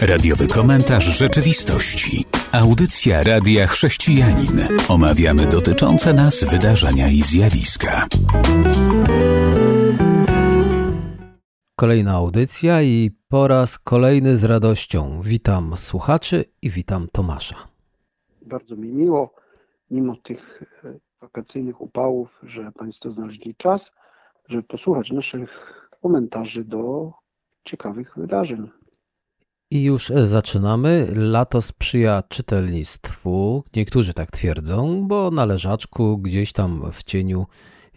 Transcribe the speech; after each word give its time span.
Radiowy 0.00 0.48
komentarz 0.48 1.18
rzeczywistości. 1.18 2.24
Audycja 2.52 3.22
Radia 3.22 3.66
Chrześcijanin. 3.66 4.60
Omawiamy 4.88 5.46
dotyczące 5.46 6.14
nas 6.14 6.44
wydarzenia 6.44 7.08
i 7.08 7.22
zjawiska. 7.22 8.06
Kolejna 11.76 12.12
audycja 12.12 12.82
i 12.82 13.10
po 13.28 13.48
raz 13.48 13.78
kolejny 13.78 14.36
z 14.36 14.44
radością 14.44 15.20
witam 15.24 15.76
słuchaczy 15.76 16.44
i 16.62 16.70
witam 16.70 17.08
Tomasza. 17.12 17.56
Bardzo 18.42 18.76
mi 18.76 18.88
miło, 18.88 19.34
mimo 19.90 20.16
tych 20.16 20.62
e, 20.84 20.98
wakacyjnych 21.20 21.80
upałów, 21.80 22.38
że 22.42 22.72
Państwo 22.72 23.10
znaleźli 23.10 23.54
czas, 23.54 23.92
żeby 24.48 24.62
posłuchać 24.62 25.12
naszych 25.12 25.50
komentarzy 26.02 26.64
do 26.64 27.12
ciekawych 27.64 28.12
wydarzeń. 28.16 28.70
I 29.72 29.82
już 29.82 30.12
zaczynamy. 30.26 31.06
Lato 31.14 31.62
sprzyja 31.62 32.22
czytelnictwu. 32.28 33.64
Niektórzy 33.76 34.14
tak 34.14 34.30
twierdzą, 34.30 35.08
bo 35.08 35.30
na 35.30 35.44
leżaczku, 35.44 36.18
gdzieś 36.18 36.52
tam 36.52 36.92
w 36.92 37.04
cieniu 37.04 37.46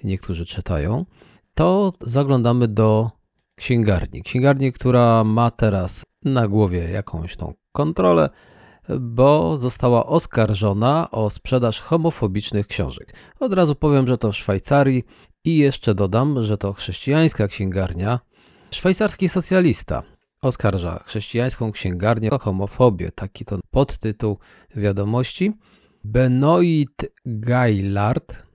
niektórzy 0.04 0.46
czytają. 0.46 1.06
To 1.54 1.94
zaglądamy 2.02 2.68
do 2.68 3.12
księgarni. 3.56 4.24
Księgarni, 4.24 4.72
która 4.72 5.24
ma 5.24 5.52
teraz 5.52 6.04
na 6.26 6.48
głowie 6.48 6.80
jakąś 6.80 7.36
tą 7.36 7.54
kontrolę, 7.72 8.30
bo 9.00 9.58
została 9.58 10.06
oskarżona 10.06 11.12
o 11.12 11.30
sprzedaż 11.30 11.82
homofobicznych 11.82 12.68
książek. 12.68 13.14
Od 13.40 13.54
razu 13.54 13.76
powiem, 13.76 14.08
że 14.08 14.18
to 14.18 14.32
w 14.32 14.36
Szwajcarii 14.36 15.04
i 15.46 15.58
jeszcze 15.58 15.96
dodam, 15.96 16.44
że 16.44 16.58
to 16.58 16.74
chrześcijańska 16.74 17.48
księgarnia. 17.48 18.20
Szwajcarski 18.72 19.30
socjalista 19.30 20.04
oskarża 20.44 21.04
chrześcijańską 21.06 21.72
księgarnię 21.72 22.32
o 22.32 22.40
homofobię. 22.40 23.12
Taki 23.12 23.46
to 23.46 23.60
podtytuł 23.72 24.38
wiadomości. 24.76 25.54
Benoit 26.04 27.06
Gaillard, 27.26 28.48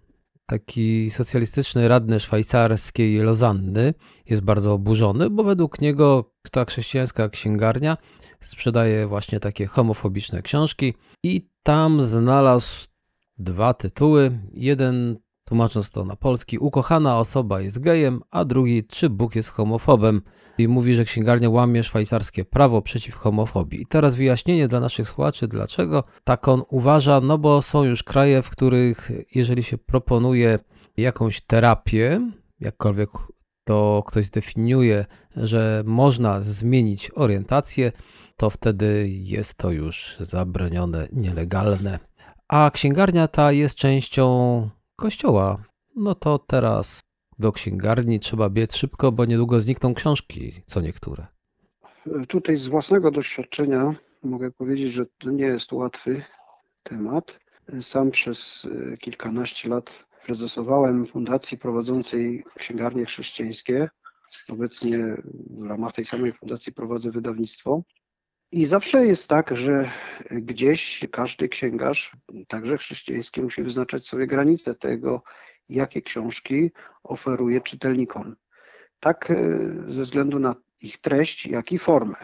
taki 0.47 1.11
socjalistyczny 1.11 1.89
radny 1.89 2.21
szwajcarskiej 2.21 3.19
Lozanny, 3.19 3.95
jest 4.27 4.43
bardzo 4.43 4.73
oburzony, 4.73 5.31
bo 5.31 5.45
według 5.45 5.81
niego 5.81 6.35
ta 6.51 6.65
chrześcijańska 6.65 7.29
księgarnia 7.29 7.97
sprzedaje 8.41 9.07
właśnie 9.07 9.41
takie 9.41 9.67
homofobiczne 9.67 10.43
książki 10.43 10.95
i 11.23 11.49
tam 11.63 12.03
znalazł 12.03 12.87
dwa 13.39 13.75
tytuły. 13.75 14.39
Jeden 14.53 15.19
tłumacząc 15.49 15.91
to 15.91 16.05
na 16.05 16.17
polski, 16.17 16.59
ukochana 16.59 17.19
osoba 17.19 17.61
jest 17.61 17.79
gejem, 17.79 18.21
a 18.31 18.45
drugi, 18.45 18.85
czy 18.85 19.11
Bóg 19.11 19.37
jest 19.37 19.49
homofobem. 19.49 20.23
I 20.59 20.69
mówi, 20.69 20.95
że 20.95 21.05
księgarnia 21.05 21.51
łamie 21.51 21.85
szwajcarskie 21.85 22.45
prawo 22.45 22.83
przeciw 22.83 23.15
homofobii. 23.15 23.83
I 23.83 23.87
teraz 23.87 24.15
wyjaśnienie 24.15 24.69
dla 24.69 24.81
naszych 24.81 25.09
słuchaczy, 25.09 25.49
dlaczego 25.49 26.05
tak 26.25 26.49
on 26.49 26.63
uważa, 26.71 27.21
no 27.21 27.39
bo 27.39 27.63
są 27.63 27.85
już 27.85 28.03
kraje, 28.03 28.43
w 28.43 28.51
których 28.51 29.11
jeżeli 29.35 29.63
się 29.63 29.79
proponuje 29.79 30.59
jakąś 30.97 31.41
terapię, 31.41 32.31
jakkolwiek 32.61 33.11
to 33.65 34.03
ktoś 34.07 34.27
zdefiniuje, 34.27 35.07
że 35.37 35.83
można 35.87 36.41
zmienić 36.41 37.11
orientację, 37.15 37.93
to 38.37 38.51
wtedy 38.51 39.09
jest 39.09 39.55
to 39.55 39.71
już 39.71 40.17
zabronione, 40.21 41.09
nielegalne. 41.13 41.99
A 42.49 42.71
księgarnia 42.75 43.29
ta 43.29 43.53
jest 43.53 43.75
częścią 43.75 44.69
kościoła, 44.99 45.63
no 45.97 46.15
to 46.15 46.39
teraz 46.39 47.01
do 47.39 47.53
księgarni 47.53 48.21
trzeba 48.21 48.51
biec 48.51 48.77
szybko, 48.77 49.13
bo 49.13 49.25
niedługo 49.25 49.61
znikną 49.61 49.95
książki, 49.95 50.53
co 50.67 50.81
niektóre. 50.81 51.27
Tutaj 52.29 52.57
z 52.57 52.69
własnego 52.69 53.11
doświadczenia 53.11 53.95
mogę 54.23 54.51
powiedzieć, 54.51 54.93
że 54.93 55.07
to 55.07 55.31
nie 55.31 55.45
jest 55.45 55.73
łatwy 55.73 56.25
temat. 56.83 57.39
Sam 57.81 58.11
przez 58.11 58.67
e, 58.93 58.97
kilkanaście 58.97 59.69
lat 59.69 60.05
prezesowałem 60.27 61.07
fundacji 61.07 61.59
prowadzącej 61.59 62.45
księgarnie 62.59 63.05
chrześcijańskie. 63.05 63.89
Obecnie 64.49 64.99
w 65.51 65.67
ramach 65.67 65.93
tej 65.93 66.05
samej 66.05 66.33
fundacji 66.33 66.73
prowadzę 66.73 67.11
wydawnictwo. 67.11 67.83
I 68.53 68.67
zawsze 68.67 69.07
jest 69.07 69.29
tak, 69.29 69.57
że 69.57 69.91
gdzieś 70.31 71.07
każdy 71.13 71.49
księgarz, 71.49 72.13
także 72.49 72.79
chrześcijański, 72.79 73.43
musi 73.43 73.63
wyznaczać 73.63 74.07
sobie 74.07 74.27
granice 74.27 74.75
tego, 74.75 75.23
jakie 75.69 76.03
książki 76.03 76.71
oferuje 77.03 77.61
czytelnikom. 77.61 78.37
Tak 79.01 79.31
e, 79.31 79.35
ze 79.89 80.03
względu 80.03 80.39
na 80.39 80.55
ich 80.81 80.99
treść, 81.01 81.47
jak 81.47 81.73
i 81.73 81.79
formę. 81.79 82.17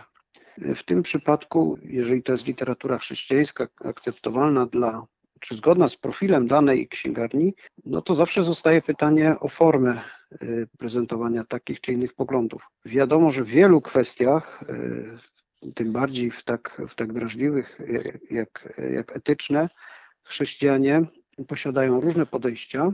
W 0.59 0.83
tym 0.83 1.03
przypadku, 1.03 1.79
jeżeli 1.83 2.23
to 2.23 2.33
jest 2.33 2.47
literatura 2.47 2.99
chrześcijańska 2.99 3.69
akceptowalna 3.85 4.67
dla, 4.67 5.07
czy 5.41 5.57
zgodna 5.57 5.89
z 5.89 5.97
profilem 5.97 6.47
danej 6.47 6.89
księgarni, 6.89 7.55
no 7.85 8.03
to 8.03 8.15
zawsze 8.15 8.45
zostaje 8.45 8.83
pytanie 8.83 9.37
o 9.41 9.49
formę 9.49 10.01
e, 10.33 10.37
prezentowania 10.79 11.45
takich 11.45 11.81
czy 11.81 11.93
innych 11.93 12.15
poglądów. 12.15 12.63
Wiadomo, 12.85 13.31
że 13.31 13.45
w 13.45 13.49
wielu 13.49 13.81
kwestiach 13.81 14.63
e, 14.69 15.34
tym 15.75 15.93
bardziej 15.93 16.31
w 16.31 16.45
tak, 16.45 16.83
w 16.89 16.95
tak 16.95 17.13
drażliwych 17.13 17.79
jak, 18.31 18.81
jak 18.95 19.17
etyczne, 19.17 19.69
chrześcijanie 20.23 21.03
posiadają 21.49 22.01
różne 22.01 22.27
podejścia. 22.27 22.93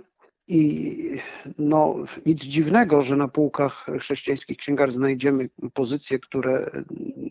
I 0.49 1.21
no, 1.59 1.95
nic 2.27 2.45
dziwnego, 2.45 3.03
że 3.03 3.17
na 3.17 3.29
półkach 3.29 3.87
chrześcijańskich 4.01 4.59
księgar 4.59 4.93
znajdziemy 4.93 5.49
pozycje, 5.75 6.19
które 6.19 6.71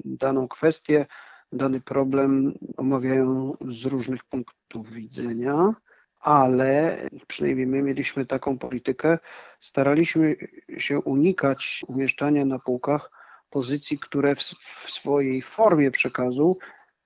daną 0.06 0.48
kwestię, 0.48 1.06
dany 1.52 1.82
problem 1.82 2.54
omawiają 2.78 3.58
z 3.70 3.86
różnych 3.86 4.24
punktów 4.24 4.92
widzenia, 4.92 5.74
ale 6.20 6.98
przynajmniej 7.28 7.68
my 7.68 7.82
mieliśmy 7.82 8.26
taką 8.26 8.58
politykę, 8.58 9.20
staraliśmy 9.60 10.36
się 10.78 11.00
unikać 11.00 11.84
umieszczania 11.88 12.46
na 12.46 12.60
półkach 12.60 13.19
pozycji, 13.50 14.00
które 14.00 14.36
w, 14.36 14.40
w 14.86 14.92
swojej 14.92 15.42
formie 15.42 15.92
przekazu 15.92 16.58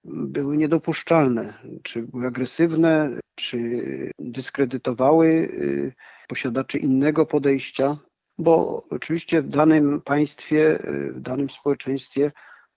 były 0.04 0.58
niedopuszczalne, 0.58 1.54
czy 1.84 2.02
były 2.02 2.28
agresywne, 2.28 3.10
czy 3.36 3.58
dyskredytowały 4.20 5.28
y, 5.28 5.94
posiadaczy 6.28 6.78
innego 6.78 7.26
podejścia, 7.26 7.98
bo 8.38 8.84
oczywiście 8.90 9.42
w 9.42 9.48
danym 9.48 10.02
państwie, 10.02 10.80
y, 10.90 11.14
w 11.14 11.22
danym 11.22 11.50
społeczeństwie 11.50 12.32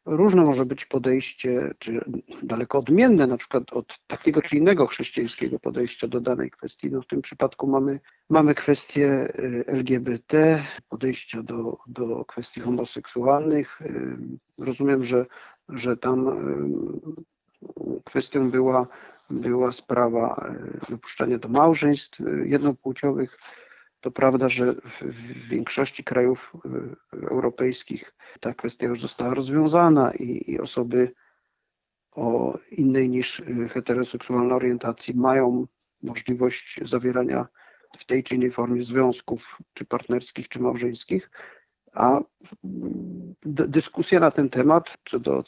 różne 0.07 0.45
może 0.45 0.67
być 0.67 0.85
podejście, 0.85 1.75
czy 1.79 2.05
daleko 2.43 2.79
odmienne 2.79 3.27
na 3.27 3.37
przykład 3.37 3.73
od 3.73 3.99
takiego 4.07 4.43
czy 4.43 4.57
innego 4.57 4.87
chrześcijańskiego 4.87 5.59
podejścia 5.59 6.09
do 6.09 6.21
danej 6.21 6.51
kwestii. 6.51 6.91
No 6.91 7.03
w 7.03 7.07
tym 7.07 7.23
przypadku 7.23 7.67
mamy, 7.67 8.01
mamy 8.31 8.55
kwestię 8.55 9.29
y, 9.39 9.65
LGBT, 9.67 10.65
podejścia 10.89 11.43
do, 11.43 11.79
do 11.87 12.25
kwestii 12.25 12.61
homoseksualnych. 12.61 13.83
Y, 13.83 14.17
rozumiem, 14.59 15.05
że, 15.05 15.27
że 15.69 15.97
tam 15.97 16.29
y, 16.29 18.03
kwestią 18.05 18.51
była, 18.51 18.87
była 19.31 19.73
sprawa 19.73 20.55
dopuszczania 20.89 21.39
do 21.39 21.49
małżeństw 21.49 22.21
jednopłciowych. 22.45 23.39
To 24.01 24.11
prawda, 24.11 24.49
że 24.49 24.75
w 25.01 25.49
większości 25.49 26.05
krajów 26.05 26.53
y, 27.15 27.27
europejskich 27.31 28.13
ta 28.41 28.55
kwestia 28.55 28.87
już 28.87 29.01
została 29.01 29.35
rozwiązana 29.35 30.13
i, 30.15 30.51
i 30.51 30.61
osoby 30.61 31.13
o 32.13 32.59
innej 32.71 33.09
niż 33.09 33.41
y, 33.41 33.69
heteroseksualna 33.69 34.55
orientacji 34.55 35.15
mają 35.15 35.67
możliwość 36.03 36.81
zawierania 36.83 37.47
w 37.99 38.05
tej 38.05 38.23
czy 38.23 38.35
innej 38.35 38.51
formie 38.51 38.85
związków, 38.85 39.59
czy 39.75 39.85
partnerskich, 39.85 40.49
czy 40.49 40.61
małżeńskich, 40.61 41.31
a 41.93 42.21
dyskusja 43.45 44.21
na 44.21 44.31
ten 44.31 44.51
temat, 44.51 44.99
co 45.05 45.21
do 45.21 45.45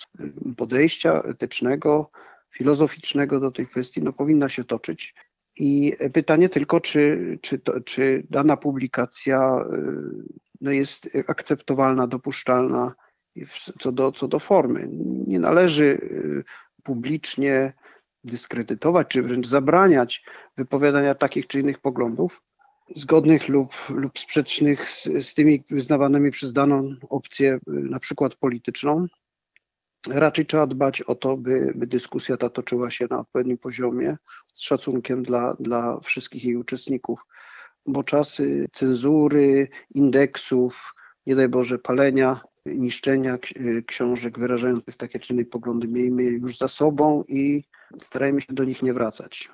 podejścia 0.57 1.23
etycznego, 1.23 2.11
filozoficznego 2.51 3.41
do 3.41 3.51
tej 3.51 3.67
kwestii, 3.67 4.03
no, 4.03 4.13
powinna 4.13 4.49
się 4.49 4.65
toczyć. 4.65 5.15
I 5.59 5.97
pytanie 6.13 6.49
tylko, 6.49 6.81
czy, 6.81 7.39
czy, 7.43 7.59
to, 7.59 7.81
czy 7.81 8.27
dana 8.31 8.57
publikacja 8.57 9.65
y, 9.73 10.39
no 10.61 10.71
jest 10.71 11.09
akceptowalna, 11.27 12.07
dopuszczalna 12.07 12.95
co 13.79 13.93
do, 13.93 14.13
co 14.13 14.29
do 14.29 14.39
formy. 14.39 14.89
Nie 15.27 15.41
należy 15.41 15.85
y, 15.85 16.45
publicznie 16.83 17.73
dyskredytować, 18.25 19.09
czy 19.09 19.23
wręcz 19.23 19.47
zabraniać 19.47 20.25
wypowiadania 20.57 21.15
takich 21.15 21.47
czy 21.47 21.61
innych 21.61 21.79
poglądów, 21.79 22.43
zgodnych 22.97 23.49
lub, 23.49 23.75
lub 23.89 24.19
sprzecznych 24.19 24.91
z, 24.91 25.05
z 25.05 25.35
tymi 25.35 25.65
wyznawanymi 25.71 26.31
przez 26.31 26.53
daną 26.53 26.95
opcję, 27.09 27.55
y, 27.55 27.61
na 27.67 28.01
przykład 28.01 28.35
polityczną. 28.35 29.07
Raczej 30.07 30.47
trzeba 30.47 30.67
dbać 30.67 31.03
o 31.03 31.15
to, 31.15 31.37
by, 31.37 31.73
by 31.75 31.87
dyskusja 31.87 32.37
ta 32.37 32.51
toczyła 32.51 32.91
się 32.91 33.07
na 33.11 33.19
odpowiednim 33.19 33.59
poziomie, 33.59 34.17
z 34.55 34.61
szacunkiem 34.61 35.23
dla, 35.23 35.55
dla 35.61 36.01
wszystkich 36.01 36.45
jej 36.45 36.57
uczestników, 36.57 37.21
bo 37.87 38.03
czasy 38.03 38.67
cenzury, 38.73 39.69
indeksów, 39.95 40.95
nie 41.27 41.37
daj 41.37 41.49
Boże, 41.49 41.79
palenia 41.79 42.41
niszczenia 42.67 43.39
książek 43.87 44.39
wyrażających 44.39 44.97
takie 44.97 45.19
czyny 45.19 45.43
i 45.43 45.47
poglądy 45.47 45.89
miejmy 45.89 46.23
już 46.23 46.59
za 46.59 46.69
sobą 46.69 47.25
i 47.29 47.65
starajmy 48.01 48.41
się 48.41 48.53
do 48.53 48.65
nich 48.65 48.83
nie 48.83 48.95
wracać. 48.95 49.51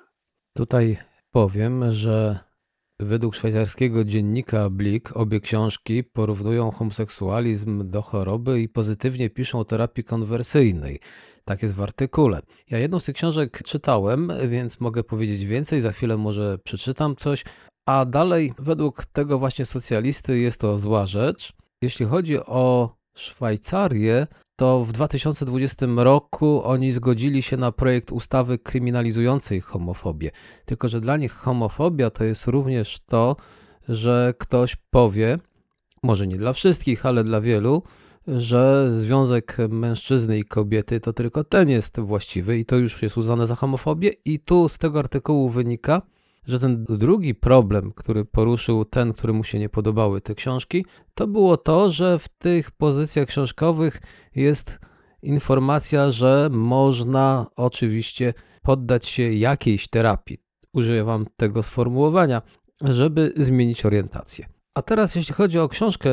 Tutaj 0.53 0.97
powiem, 1.31 1.91
że 1.91 2.39
według 2.99 3.35
szwajcarskiego 3.35 4.03
dziennika 4.03 4.69
Blik 4.69 5.17
obie 5.17 5.39
książki 5.39 6.03
porównują 6.03 6.71
homoseksualizm 6.71 7.89
do 7.89 8.01
choroby 8.01 8.61
i 8.61 8.69
pozytywnie 8.69 9.29
piszą 9.29 9.59
o 9.59 9.65
terapii 9.65 10.03
konwersyjnej. 10.03 10.99
Tak 11.45 11.63
jest 11.63 11.75
w 11.75 11.81
artykule. 11.81 12.41
Ja 12.69 12.77
jedną 12.79 12.99
z 12.99 13.05
tych 13.05 13.15
książek 13.15 13.63
czytałem, 13.63 14.31
więc 14.47 14.79
mogę 14.79 15.03
powiedzieć 15.03 15.45
więcej. 15.45 15.81
Za 15.81 15.91
chwilę 15.91 16.17
może 16.17 16.57
przeczytam 16.57 17.15
coś. 17.15 17.43
A 17.87 18.05
dalej, 18.05 18.53
według 18.59 19.05
tego 19.05 19.39
właśnie 19.39 19.65
socjalisty, 19.65 20.39
jest 20.39 20.61
to 20.61 20.79
zła 20.79 21.05
rzecz. 21.05 21.53
Jeśli 21.81 22.05
chodzi 22.05 22.39
o 22.39 22.95
Szwajcarię, 23.17 24.27
to 24.55 24.85
w 24.85 24.91
2020 24.91 25.85
roku 25.95 26.63
oni 26.63 26.91
zgodzili 26.91 27.41
się 27.41 27.57
na 27.57 27.71
projekt 27.71 28.11
ustawy 28.11 28.59
kryminalizującej 28.59 29.61
homofobię. 29.61 30.31
Tylko, 30.65 30.87
że 30.87 31.01
dla 31.01 31.17
nich 31.17 31.33
homofobia 31.33 32.09
to 32.09 32.23
jest 32.23 32.47
również 32.47 32.99
to, 33.05 33.35
że 33.89 34.33
ktoś 34.37 34.75
powie, 34.75 35.39
może 36.03 36.27
nie 36.27 36.37
dla 36.37 36.53
wszystkich, 36.53 37.05
ale 37.05 37.23
dla 37.23 37.41
wielu, 37.41 37.83
że 38.27 38.91
związek 38.99 39.57
mężczyzny 39.69 40.39
i 40.39 40.45
kobiety 40.45 40.99
to 40.99 41.13
tylko 41.13 41.43
ten 41.43 41.69
jest 41.69 41.99
właściwy 41.99 42.57
i 42.57 42.65
to 42.65 42.75
już 42.75 43.01
jest 43.01 43.17
uznane 43.17 43.47
za 43.47 43.55
homofobię. 43.55 44.09
I 44.25 44.39
tu 44.39 44.69
z 44.69 44.77
tego 44.77 44.99
artykułu 44.99 45.49
wynika, 45.49 46.01
że 46.47 46.59
ten 46.59 46.85
drugi 46.89 47.35
problem, 47.35 47.91
który 47.95 48.25
poruszył 48.25 48.85
ten, 48.85 49.13
któremu 49.13 49.43
się 49.43 49.59
nie 49.59 49.69
podobały 49.69 50.21
te 50.21 50.35
książki, 50.35 50.85
to 51.13 51.27
było 51.27 51.57
to, 51.57 51.91
że 51.91 52.19
w 52.19 52.27
tych 52.27 52.71
pozycjach 52.71 53.27
książkowych 53.27 54.01
jest 54.35 54.79
informacja, 55.21 56.11
że 56.11 56.49
można 56.51 57.45
oczywiście 57.55 58.33
poddać 58.61 59.05
się 59.05 59.33
jakiejś 59.33 59.87
terapii. 59.87 60.37
Używam 60.73 61.25
tego 61.37 61.63
sformułowania, 61.63 62.41
żeby 62.81 63.33
zmienić 63.37 63.85
orientację. 63.85 64.47
A 64.73 64.81
teraz, 64.81 65.15
jeśli 65.15 65.33
chodzi 65.33 65.59
o 65.59 65.69
książkę 65.69 66.09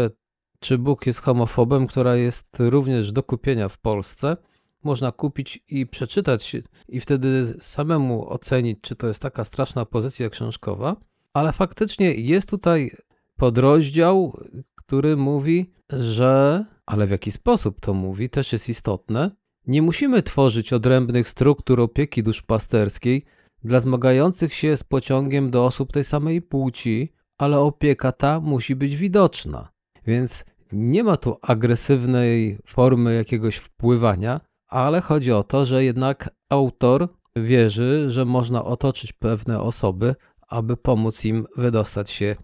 Czy 0.60 0.78
Bóg 0.78 1.06
jest 1.06 1.20
homofobem, 1.20 1.86
która 1.86 2.16
jest 2.16 2.56
również 2.58 3.12
do 3.12 3.22
kupienia 3.22 3.68
w 3.68 3.78
Polsce, 3.78 4.36
można 4.84 5.12
kupić 5.12 5.64
i 5.68 5.86
przeczytać, 5.86 6.56
i 6.88 7.00
wtedy 7.00 7.58
samemu 7.60 8.32
ocenić, 8.32 8.78
czy 8.80 8.96
to 8.96 9.06
jest 9.06 9.20
taka 9.20 9.44
straszna 9.44 9.84
pozycja 9.84 10.30
książkowa. 10.30 10.96
Ale 11.32 11.52
faktycznie 11.52 12.14
jest 12.14 12.50
tutaj 12.50 12.90
podrozdział, 13.36 14.38
który 14.74 15.16
mówi, 15.16 15.72
że, 15.90 16.64
ale 16.86 17.06
w 17.06 17.10
jaki 17.10 17.30
sposób 17.30 17.80
to 17.80 17.94
mówi, 17.94 18.30
też 18.30 18.52
jest 18.52 18.68
istotne. 18.68 19.30
Nie 19.66 19.82
musimy 19.82 20.22
tworzyć 20.22 20.72
odrębnych 20.72 21.28
struktur 21.28 21.80
opieki 21.80 22.22
duszpasterskiej 22.22 23.24
dla 23.64 23.80
zmagających 23.80 24.54
się 24.54 24.76
z 24.76 24.84
pociągiem 24.84 25.50
do 25.50 25.64
osób 25.64 25.92
tej 25.92 26.04
samej 26.04 26.42
płci, 26.42 27.12
ale 27.38 27.58
opieka 27.58 28.12
ta 28.12 28.40
musi 28.40 28.76
być 28.76 28.96
widoczna. 28.96 29.68
Więc 30.06 30.44
nie 30.72 31.04
ma 31.04 31.16
tu 31.16 31.36
agresywnej 31.42 32.58
formy 32.66 33.14
jakiegoś 33.14 33.56
wpływania, 33.56 34.40
ale 34.72 35.00
chodzi 35.00 35.32
o 35.32 35.42
to, 35.42 35.64
że 35.64 35.84
jednak 35.84 36.30
autor 36.48 37.08
wierzy, 37.36 38.10
że 38.10 38.24
można 38.24 38.64
otoczyć 38.64 39.12
pewne 39.12 39.60
osoby, 39.60 40.14
aby 40.48 40.76
pomóc 40.76 41.24
im 41.24 41.46
wydostać 41.56 42.10
się 42.10 42.36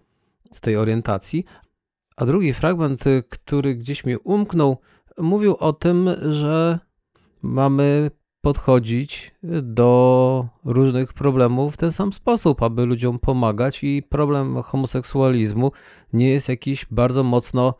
z 0.51 0.61
tej 0.61 0.77
orientacji. 0.77 1.45
A 2.17 2.25
drugi 2.25 2.53
fragment, 2.53 3.03
który 3.29 3.75
gdzieś 3.75 4.05
mi 4.05 4.17
umknął, 4.17 4.77
mówił 5.17 5.55
o 5.59 5.73
tym, 5.73 6.09
że 6.31 6.79
mamy 7.41 8.11
podchodzić 8.41 9.35
do 9.61 10.47
różnych 10.65 11.13
problemów 11.13 11.73
w 11.73 11.77
ten 11.77 11.91
sam 11.91 12.13
sposób, 12.13 12.63
aby 12.63 12.85
ludziom 12.85 13.19
pomagać, 13.19 13.83
i 13.83 14.03
problem 14.09 14.61
homoseksualizmu 14.63 15.71
nie 16.13 16.29
jest 16.29 16.49
jakiś 16.49 16.85
bardzo 16.91 17.23
mocno 17.23 17.73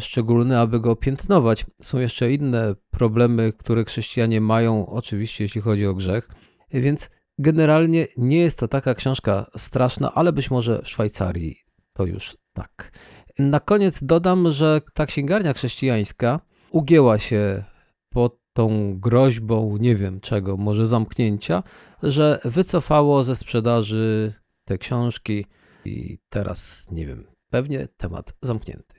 szczególny, 0.00 0.58
aby 0.58 0.80
go 0.80 0.96
piętnować. 0.96 1.66
Są 1.82 1.98
jeszcze 1.98 2.32
inne 2.32 2.74
problemy, 2.90 3.52
które 3.52 3.84
chrześcijanie 3.84 4.40
mają, 4.40 4.86
oczywiście, 4.86 5.44
jeśli 5.44 5.60
chodzi 5.60 5.86
o 5.86 5.94
grzech, 5.94 6.28
więc 6.72 7.10
generalnie 7.38 8.06
nie 8.16 8.38
jest 8.38 8.58
to 8.58 8.68
taka 8.68 8.94
książka 8.94 9.50
straszna, 9.56 10.14
ale 10.14 10.32
być 10.32 10.50
może 10.50 10.82
w 10.82 10.88
Szwajcarii 10.88 11.56
to 11.92 12.04
już 12.04 12.36
tak. 12.52 12.92
Na 13.38 13.60
koniec 13.60 14.04
dodam, 14.04 14.52
że 14.52 14.80
ta 14.94 15.06
księgarnia 15.06 15.52
chrześcijańska 15.52 16.40
ugięła 16.70 17.18
się 17.18 17.64
pod 18.10 18.38
tą 18.52 18.98
groźbą, 19.00 19.76
nie 19.80 19.96
wiem 19.96 20.20
czego, 20.20 20.56
może 20.56 20.86
zamknięcia, 20.86 21.62
że 22.02 22.38
wycofało 22.44 23.24
ze 23.24 23.36
sprzedaży 23.36 24.32
te 24.64 24.78
książki 24.78 25.46
i 25.84 26.18
teraz, 26.28 26.88
nie 26.90 27.06
wiem, 27.06 27.26
pewnie 27.50 27.88
temat 27.96 28.34
zamknięty. 28.42 28.95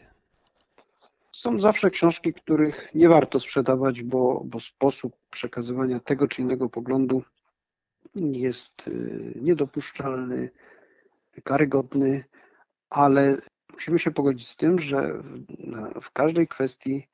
Są 1.38 1.60
zawsze 1.60 1.90
książki, 1.90 2.34
których 2.34 2.90
nie 2.96 3.10
warto 3.10 3.40
sprzedawać, 3.40 4.04
bo, 4.04 4.42
bo 4.46 4.60
sposób 4.60 5.16
przekazywania 5.32 6.00
tego 6.00 6.28
czy 6.28 6.42
innego 6.42 6.70
poglądu 6.70 7.24
jest 8.16 8.88
y, 8.88 9.34
niedopuszczalny, 9.42 10.50
karygodny, 11.44 12.24
ale 12.90 13.38
musimy 13.74 14.00
się 14.00 14.12
pogodzić 14.12 14.50
z 14.50 14.56
tym, 14.56 14.80
że 14.80 15.24
w 16.02 16.12
każdej 16.12 16.48
kwestii 16.48 17.08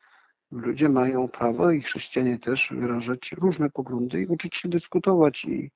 ludzie 0.51 0.89
mają 0.89 1.27
prawo 1.27 1.71
i 1.71 1.81
chrześcijanie 1.81 2.39
też 2.39 2.69
wyrażać 2.71 3.31
różne 3.31 3.69
poglądy 3.69 4.21
i 4.21 4.27
uczyć 4.27 4.55
się 4.55 4.69
dyskutować 4.69 5.45
i 5.45 5.71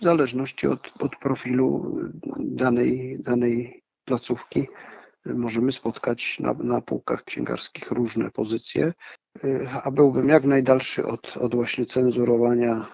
w 0.00 0.04
zależności 0.04 0.66
od, 0.66 0.92
od 0.98 1.16
profilu 1.16 1.96
danej, 2.38 3.18
danej 3.20 3.82
placówki 4.04 4.68
możemy 5.26 5.72
spotkać 5.72 6.40
na, 6.40 6.52
na 6.52 6.80
półkach 6.80 7.24
księgarskich 7.24 7.90
różne 7.90 8.30
pozycje, 8.30 8.92
y, 9.44 9.68
a 9.82 9.90
byłbym 9.90 10.28
jak 10.28 10.44
najdalszy 10.44 11.06
od, 11.06 11.36
od 11.36 11.54
właśnie 11.54 11.86
cenzurowania, 11.86 12.86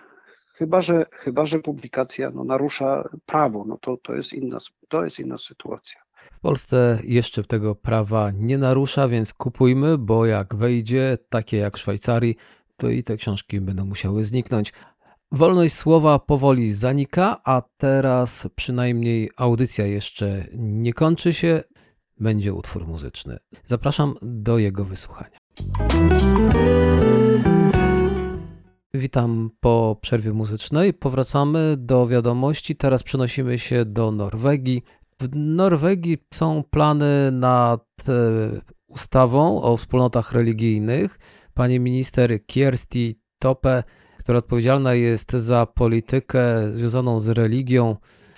chyba 0.55 0.81
że, 0.81 1.07
chyba, 1.13 1.47
że 1.47 1.59
publikacja 1.59 2.31
no, 2.31 2.45
narusza 2.45 3.09
prawo, 3.27 3.65
no 3.69 3.79
to, 3.81 3.97
to, 3.97 4.15
jest 4.15 4.33
inna, 4.33 4.59
to 4.89 5.05
jest 5.05 5.19
inna 5.19 5.39
sytuacja. 5.39 6.01
W 6.33 6.41
Polsce 6.41 6.99
jeszcze 7.05 7.45
tego 7.45 7.75
prawa 7.75 8.31
nie 8.31 8.59
narusza, 8.59 9.09
więc 9.09 9.35
kupujmy, 9.35 9.99
bo 9.99 10.27
jak 10.27 10.55
wejdzie, 10.55 11.19
takie 11.29 11.57
jak 11.57 11.77
w 11.77 11.81
Szwajcarii, 11.81 12.37
to 12.77 12.89
i 12.89 13.05
te 13.05 13.17
książki 13.17 13.61
będą 13.61 13.85
musiały 13.85 14.25
zniknąć. 14.25 14.73
Wolność 15.33 15.75
słowa 15.75 16.19
powoli 16.19 16.73
zanika, 16.73 17.41
a 17.45 17.63
teraz 17.77 18.49
przynajmniej 18.57 19.31
audycja 19.37 19.87
jeszcze 19.87 20.45
nie 20.55 20.93
kończy 20.93 21.35
się 21.35 21.63
będzie 22.21 22.55
utwór 22.55 22.87
muzyczny. 22.87 23.39
Zapraszam 23.67 24.15
do 24.23 24.59
jego 24.59 24.85
wysłuchania. 24.85 25.39
Witam 28.95 29.51
po 29.61 29.99
przerwie 30.01 30.33
muzycznej. 30.33 30.95
Powracamy 30.95 31.75
do 31.79 32.07
wiadomości. 32.07 32.77
Teraz 32.77 33.03
przenosimy 33.03 33.59
się 33.59 33.85
do 33.85 34.13
Norwegii. 34.13 34.83
W 35.21 35.29
Norwegii 35.35 36.19
są 36.35 36.63
plany 36.71 37.31
nad 37.33 37.85
e, 38.09 38.13
ustawą 38.87 39.63
o 39.63 39.77
wspólnotach 39.77 40.33
religijnych. 40.33 41.19
Pani 41.55 41.81
minister 41.81 42.47
Kiersti 42.47 43.21
Tope, 43.39 43.83
która 44.19 44.39
odpowiedzialna 44.39 44.95
jest 44.95 45.33
za 45.33 45.67
politykę 45.67 46.73
związaną 46.73 47.21
z 47.21 47.29
religią 47.29 47.97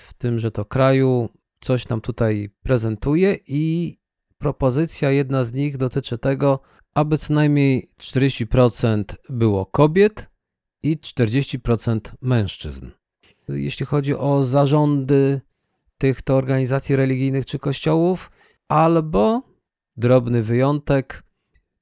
w 0.08 0.14
tymże 0.14 0.50
to 0.50 0.64
kraju, 0.64 1.28
coś 1.60 1.88
nam 1.88 2.00
tutaj 2.00 2.50
prezentuje 2.62 3.36
i 3.46 3.96
propozycja 4.38 5.10
jedna 5.10 5.44
z 5.44 5.52
nich 5.52 5.76
dotyczy 5.76 6.18
tego, 6.18 6.60
aby 6.94 7.18
co 7.18 7.34
najmniej 7.34 7.90
40% 7.98 9.04
było 9.28 9.66
kobiet 9.66 10.30
i 10.82 10.96
40% 10.98 12.00
mężczyzn. 12.20 12.90
Jeśli 13.48 13.86
chodzi 13.86 14.14
o 14.16 14.44
zarządy 14.44 15.40
tych 15.98 16.22
to 16.22 16.36
organizacji 16.36 16.96
religijnych 16.96 17.46
czy 17.46 17.58
kościołów, 17.58 18.30
albo 18.68 19.42
drobny 19.96 20.42
wyjątek, 20.42 21.22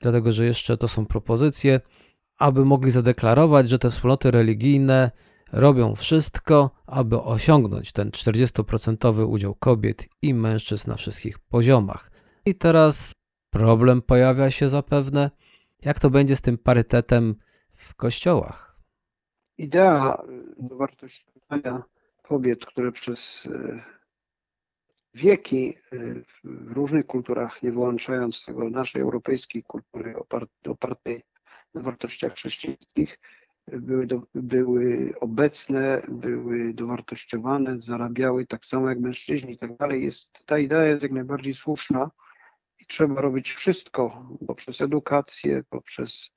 dlatego 0.00 0.32
że 0.32 0.44
jeszcze 0.44 0.76
to 0.76 0.88
są 0.88 1.06
propozycje, 1.06 1.80
aby 2.38 2.64
mogli 2.64 2.90
zadeklarować, 2.90 3.68
że 3.68 3.78
te 3.78 3.90
wspólnoty 3.90 4.30
religijne 4.30 5.10
robią 5.52 5.94
wszystko, 5.94 6.70
aby 6.86 7.22
osiągnąć 7.22 7.92
ten 7.92 8.10
40% 8.10 9.26
udział 9.28 9.54
kobiet 9.54 10.08
i 10.22 10.34
mężczyzn 10.34 10.90
na 10.90 10.96
wszystkich 10.96 11.38
poziomach. 11.38 12.10
I 12.46 12.54
teraz 12.54 13.12
problem 13.50 14.02
pojawia 14.02 14.50
się 14.50 14.68
zapewne, 14.68 15.30
jak 15.82 16.00
to 16.00 16.10
będzie 16.10 16.36
z 16.36 16.40
tym 16.40 16.58
parytetem 16.58 17.34
w 17.72 17.94
kościołach. 17.94 18.78
Idea 19.58 20.22
dowartościowania 20.58 21.82
kobiet, 22.22 22.66
które 22.66 22.92
przez 22.92 23.46
e, 23.46 23.82
wieki 25.14 25.74
y, 25.92 26.24
w 26.44 26.72
różnych 26.72 27.06
kulturach, 27.06 27.62
nie 27.62 27.72
wyłączając 27.72 28.44
tego 28.44 28.70
naszej 28.70 29.02
europejskiej 29.02 29.62
kultury 29.62 30.14
opartej 30.64 31.22
na 31.74 31.80
wartościach 31.80 32.34
chrześcijańskich, 32.34 33.18
były, 33.72 34.06
do, 34.06 34.22
były 34.34 35.12
obecne, 35.20 36.02
były 36.08 36.74
dowartościowane, 36.74 37.80
zarabiały 37.80 38.46
tak 38.46 38.64
samo 38.64 38.88
jak 38.88 39.00
mężczyźni 39.00 39.52
i 39.52 39.58
tak 39.58 39.76
dalej. 39.76 40.04
Jest, 40.04 40.46
ta 40.46 40.58
idea 40.58 40.84
jest 40.84 41.02
jak 41.02 41.12
najbardziej 41.12 41.54
słuszna 41.54 42.10
i 42.78 42.86
trzeba 42.86 43.20
robić 43.20 43.52
wszystko 43.52 44.26
poprzez 44.46 44.80
edukację, 44.80 45.62
poprzez 45.70 46.30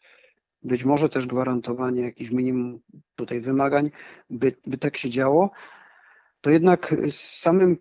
być 0.63 0.83
może 0.83 1.09
też 1.09 1.27
gwarantowanie 1.27 2.01
jakichś 2.01 2.31
minimum 2.31 2.79
tutaj 3.15 3.41
wymagań, 3.41 3.91
by, 4.29 4.55
by 4.67 4.77
tak 4.77 4.97
się 4.97 5.09
działo, 5.09 5.51
to 6.41 6.49
jednak 6.49 6.95
z 7.09 7.39
samym 7.39 7.77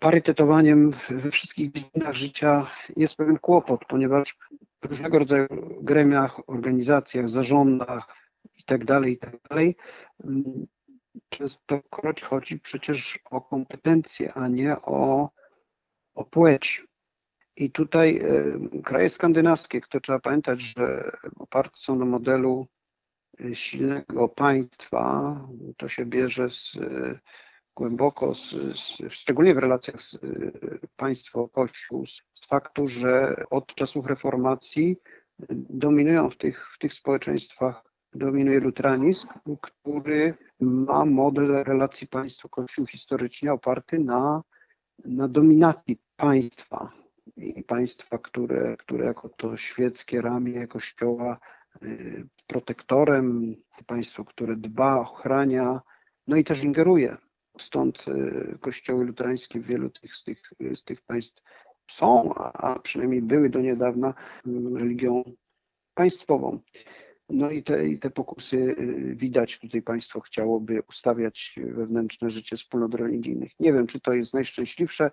parytetowaniem 0.00 0.92
we 1.10 1.30
wszystkich 1.30 1.72
dziedzinach 1.72 2.14
życia 2.14 2.66
jest 2.96 3.16
pewien 3.16 3.38
kłopot, 3.38 3.84
ponieważ 3.88 4.36
w 4.82 4.86
różnego 4.86 5.18
rodzaju 5.18 5.46
gremiach, 5.82 6.40
organizacjach, 6.46 7.28
zarządach 7.28 8.16
tak 8.70 8.84
dalej, 8.84 9.12
i 9.12 9.18
tak 9.18 9.36
dalej, 9.50 9.76
częstokroć 11.28 12.22
chodzi 12.22 12.60
przecież 12.60 13.18
o 13.30 13.40
kompetencje, 13.40 14.32
a 14.32 14.48
nie 14.48 14.76
o, 14.82 15.30
o 16.14 16.24
płeć. 16.24 16.86
I 17.56 17.70
tutaj 17.70 18.16
e, 18.16 18.82
kraje 18.82 19.10
skandynawskie, 19.10 19.80
które 19.80 20.00
trzeba 20.00 20.18
pamiętać, 20.20 20.60
że 20.60 21.10
oparte 21.38 21.76
są 21.76 21.96
na 21.96 22.04
modelu 22.04 22.66
e, 23.40 23.54
silnego 23.54 24.28
państwa, 24.28 25.36
to 25.76 25.88
się 25.88 26.06
bierze 26.06 26.50
z, 26.50 26.76
e, 26.76 27.18
głęboko, 27.76 28.34
z, 28.34 28.50
z, 28.50 29.12
szczególnie 29.12 29.54
w 29.54 29.58
relacjach 29.58 30.02
z 30.02 30.18
państwo-kościół, 30.96 32.06
z 32.06 32.46
faktu, 32.48 32.88
że 32.88 33.36
od 33.50 33.74
czasów 33.74 34.06
reformacji 34.06 34.96
dominują 35.70 36.30
w 36.30 36.36
tych, 36.36 36.74
w 36.74 36.78
tych 36.78 36.94
społeczeństwach, 36.94 37.89
dominuje 38.14 38.60
lutranizm, 38.60 39.28
który 39.60 40.34
ma 40.60 41.04
model 41.04 41.64
relacji 41.64 42.06
państwo-kościół 42.06 42.86
historycznie 42.86 43.52
oparty 43.52 43.98
na, 43.98 44.42
na 45.04 45.28
dominacji 45.28 45.98
państwa 46.16 46.92
i 47.36 47.62
państwa, 47.62 48.18
które, 48.18 48.76
które 48.76 49.06
jako 49.06 49.28
to 49.28 49.56
świeckie 49.56 50.20
ramię 50.20 50.66
Kościoła 50.66 51.38
y, 51.82 52.26
protektorem, 52.46 53.56
państwo, 53.86 54.24
które 54.24 54.56
dba, 54.56 55.00
ochrania, 55.00 55.80
no 56.26 56.36
i 56.36 56.44
też 56.44 56.64
ingeruje. 56.64 57.16
Stąd 57.58 58.08
y, 58.08 58.58
kościoły 58.60 59.04
luterańskie 59.04 59.60
w 59.60 59.66
wielu 59.66 59.90
tych, 59.90 60.16
z, 60.16 60.24
tych, 60.24 60.42
z 60.74 60.84
tych 60.84 61.02
państw 61.02 61.42
są, 61.90 62.34
a 62.34 62.78
przynajmniej 62.78 63.22
były 63.22 63.50
do 63.50 63.60
niedawna 63.60 64.14
mm, 64.46 64.76
religią 64.76 65.24
państwową. 65.94 66.60
No 67.30 67.50
i 67.50 67.62
te, 67.62 67.88
i 67.88 67.98
te 67.98 68.10
pokusy 68.10 68.56
y, 68.56 69.14
widać, 69.16 69.58
tutaj 69.58 69.82
państwo 69.82 70.20
chciałoby 70.20 70.82
ustawiać 70.88 71.58
wewnętrzne 71.64 72.30
życie 72.30 72.56
wspólnot 72.56 72.94
religijnych. 72.94 73.52
Nie 73.60 73.72
wiem, 73.72 73.86
czy 73.86 74.00
to 74.00 74.12
jest 74.12 74.34
najszczęśliwsze, 74.34 75.10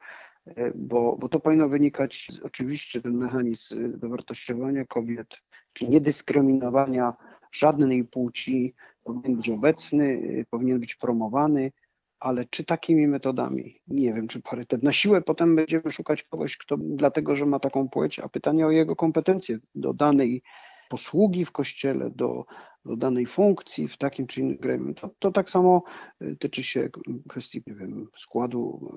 E, 0.55 0.71
bo, 0.75 1.17
bo 1.19 1.29
to 1.29 1.39
powinno 1.39 1.69
wynikać 1.69 2.27
oczywiście 2.43 3.01
ten 3.01 3.17
mechanizm 3.17 3.99
dowartościowania 3.99 4.85
kobiet, 4.85 5.27
czy 5.73 5.87
niedyskryminowania 5.87 7.13
żadnej 7.51 8.03
płci 8.03 8.73
powinien 9.03 9.37
być 9.37 9.49
obecny, 9.49 10.21
powinien 10.49 10.79
być 10.79 10.95
promowany, 10.95 11.71
ale 12.19 12.45
czy 12.45 12.63
takimi 12.63 13.07
metodami? 13.07 13.81
Nie 13.87 14.13
wiem, 14.13 14.27
czy 14.27 14.41
parytet. 14.41 14.83
Na 14.83 14.93
siłę 14.93 15.21
potem 15.21 15.55
będziemy 15.55 15.91
szukać 15.91 16.23
kogoś, 16.23 16.57
kto 16.57 16.77
dlatego, 16.77 17.35
że 17.35 17.45
ma 17.45 17.59
taką 17.59 17.89
płeć, 17.89 18.19
a 18.19 18.29
pytanie 18.29 18.67
o 18.67 18.71
jego 18.71 18.95
kompetencje 18.95 19.59
do 19.75 19.93
danej 19.93 20.41
posługi 20.89 21.45
w 21.45 21.51
kościele, 21.51 22.09
do, 22.09 22.45
do 22.85 22.95
danej 22.95 23.25
funkcji 23.25 23.87
w 23.87 23.97
takim 23.97 24.27
czy 24.27 24.41
innym 24.41 24.57
gremium. 24.57 24.93
To, 24.93 25.09
to 25.19 25.31
tak 25.31 25.49
samo 25.49 25.83
y, 26.21 26.37
tyczy 26.39 26.63
się 26.63 26.89
kwestii 27.29 27.63
nie 27.67 27.75
wiem, 27.75 28.07
składu 28.17 28.89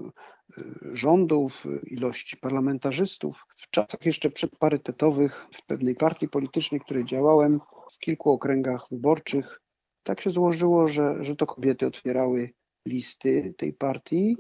y, 0.58 0.62
rządów, 0.92 1.66
ilości 1.86 2.36
parlamentarzystów. 2.36 3.46
W 3.56 3.70
czasach 3.70 4.06
jeszcze 4.06 4.30
przedparytetowych 4.30 5.46
w 5.52 5.66
pewnej 5.66 5.94
partii 5.94 6.28
politycznej, 6.28 6.80
w 6.80 6.84
której 6.84 7.04
działałem, 7.04 7.60
w 7.92 7.98
kilku 7.98 8.30
okręgach 8.30 8.86
wyborczych, 8.90 9.60
tak 10.02 10.20
się 10.20 10.30
złożyło, 10.30 10.88
że, 10.88 11.24
że 11.24 11.36
to 11.36 11.46
kobiety 11.46 11.86
otwierały 11.86 12.50
listy 12.86 13.54
tej 13.58 13.72
partii 13.72 14.36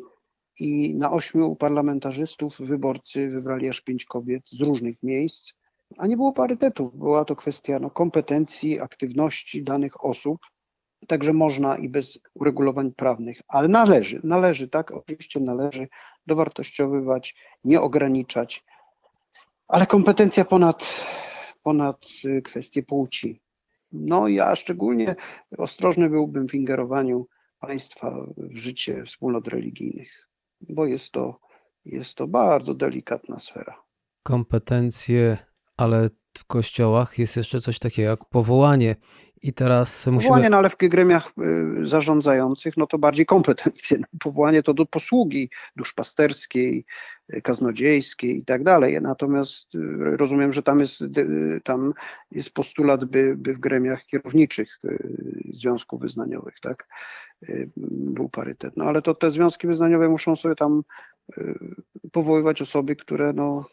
i 0.58 0.94
na 0.94 1.12
ośmiu 1.12 1.56
parlamentarzystów 1.56 2.60
wyborcy 2.60 3.30
wybrali 3.30 3.68
aż 3.68 3.80
pięć 3.80 4.04
kobiet 4.04 4.42
z 4.50 4.60
różnych 4.60 5.02
miejsc 5.02 5.52
a 5.98 6.06
nie 6.06 6.16
było 6.16 6.32
parytetu. 6.32 6.90
Była 6.94 7.24
to 7.24 7.36
kwestia 7.36 7.78
no, 7.78 7.90
kompetencji, 7.90 8.80
aktywności 8.80 9.64
danych 9.64 10.04
osób, 10.04 10.38
także 11.06 11.32
można 11.32 11.78
i 11.78 11.88
bez 11.88 12.20
uregulowań 12.34 12.92
prawnych, 12.92 13.40
ale 13.48 13.68
należy, 13.68 14.20
należy, 14.24 14.68
tak, 14.68 14.90
oczywiście 14.90 15.40
należy 15.40 15.88
dowartościowywać, 16.26 17.34
nie 17.64 17.80
ograniczać, 17.80 18.64
ale 19.68 19.86
kompetencja 19.86 20.44
ponad, 20.44 21.04
ponad 21.62 22.06
kwestię 22.44 22.82
płci. 22.82 23.40
No 23.92 24.28
ja 24.28 24.56
szczególnie 24.56 25.16
ostrożny 25.58 26.10
byłbym 26.10 26.48
w 26.48 26.54
ingerowaniu 26.54 27.26
państwa 27.60 28.26
w 28.36 28.56
życie 28.56 29.04
wspólnot 29.04 29.48
religijnych, 29.48 30.28
bo 30.60 30.86
jest 30.86 31.12
to, 31.12 31.40
jest 31.84 32.14
to 32.14 32.26
bardzo 32.26 32.74
delikatna 32.74 33.40
sfera. 33.40 33.82
Kompetencje 34.22 35.49
ale 35.80 36.10
w 36.38 36.44
kościołach 36.44 37.18
jest 37.18 37.36
jeszcze 37.36 37.60
coś 37.60 37.78
takiego 37.78 38.10
jak 38.10 38.24
powołanie. 38.24 38.96
I 39.42 39.52
teraz 39.52 40.06
musimy. 40.06 40.28
Powołanie, 40.28 40.50
no 40.50 40.56
ale 40.56 40.70
w 40.70 40.76
gremiach 40.76 41.32
y, 41.82 41.86
zarządzających, 41.86 42.76
no 42.76 42.86
to 42.86 42.98
bardziej 42.98 43.26
kompetencje. 43.26 43.98
No, 43.98 44.06
powołanie 44.20 44.62
to 44.62 44.74
do 44.74 44.86
posługi 44.86 45.50
duszpasterskiej, 45.76 46.84
y, 47.34 47.42
kaznodziejskiej 47.42 48.38
i 48.38 48.44
tak 48.44 48.64
dalej. 48.64 48.98
Natomiast 49.00 49.74
y, 49.74 50.16
rozumiem, 50.16 50.52
że 50.52 50.62
tam 50.62 50.80
jest, 50.80 51.02
tam 51.64 51.92
jest 52.30 52.50
postulat, 52.50 53.04
by, 53.04 53.34
by 53.36 53.54
w 53.54 53.60
gremiach 53.60 54.06
kierowniczych 54.06 54.80
związków 55.52 56.00
wyznaniowych, 56.00 56.54
tak, 56.60 56.86
był 57.86 58.28
parytet. 58.28 58.76
No 58.76 58.84
ale 58.84 59.02
to 59.02 59.14
te 59.14 59.30
związki 59.30 59.66
wyznaniowe 59.66 60.08
muszą 60.08 60.36
sobie 60.36 60.54
tam 60.54 60.82
powoływać 62.12 62.62
osoby, 62.62 62.96
które 62.96 63.32
no, 63.32 63.64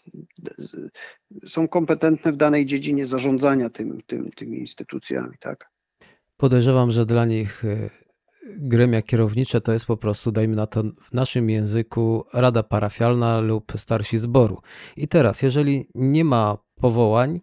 są 1.47 1.67
kompetentne 1.67 2.31
w 2.31 2.37
danej 2.37 2.65
dziedzinie 2.65 3.07
zarządzania 3.07 3.69
tym, 3.69 4.01
tym, 4.07 4.31
tymi 4.31 4.59
instytucjami, 4.59 5.37
tak? 5.39 5.69
Podejrzewam, 6.37 6.91
że 6.91 7.05
dla 7.05 7.25
nich 7.25 7.65
e, 7.65 7.89
gremia 8.47 9.01
kierownicze 9.01 9.61
to 9.61 9.73
jest 9.73 9.85
po 9.85 9.97
prostu, 9.97 10.31
dajmy 10.31 10.55
na 10.55 10.67
to 10.67 10.83
w 10.83 11.13
naszym 11.13 11.49
języku, 11.49 12.25
rada 12.33 12.63
parafialna 12.63 13.39
lub 13.39 13.73
starsi 13.75 14.17
zboru. 14.17 14.61
I 14.97 15.07
teraz, 15.07 15.41
jeżeli 15.41 15.87
nie 15.95 16.25
ma 16.25 16.57
powołań, 16.75 17.39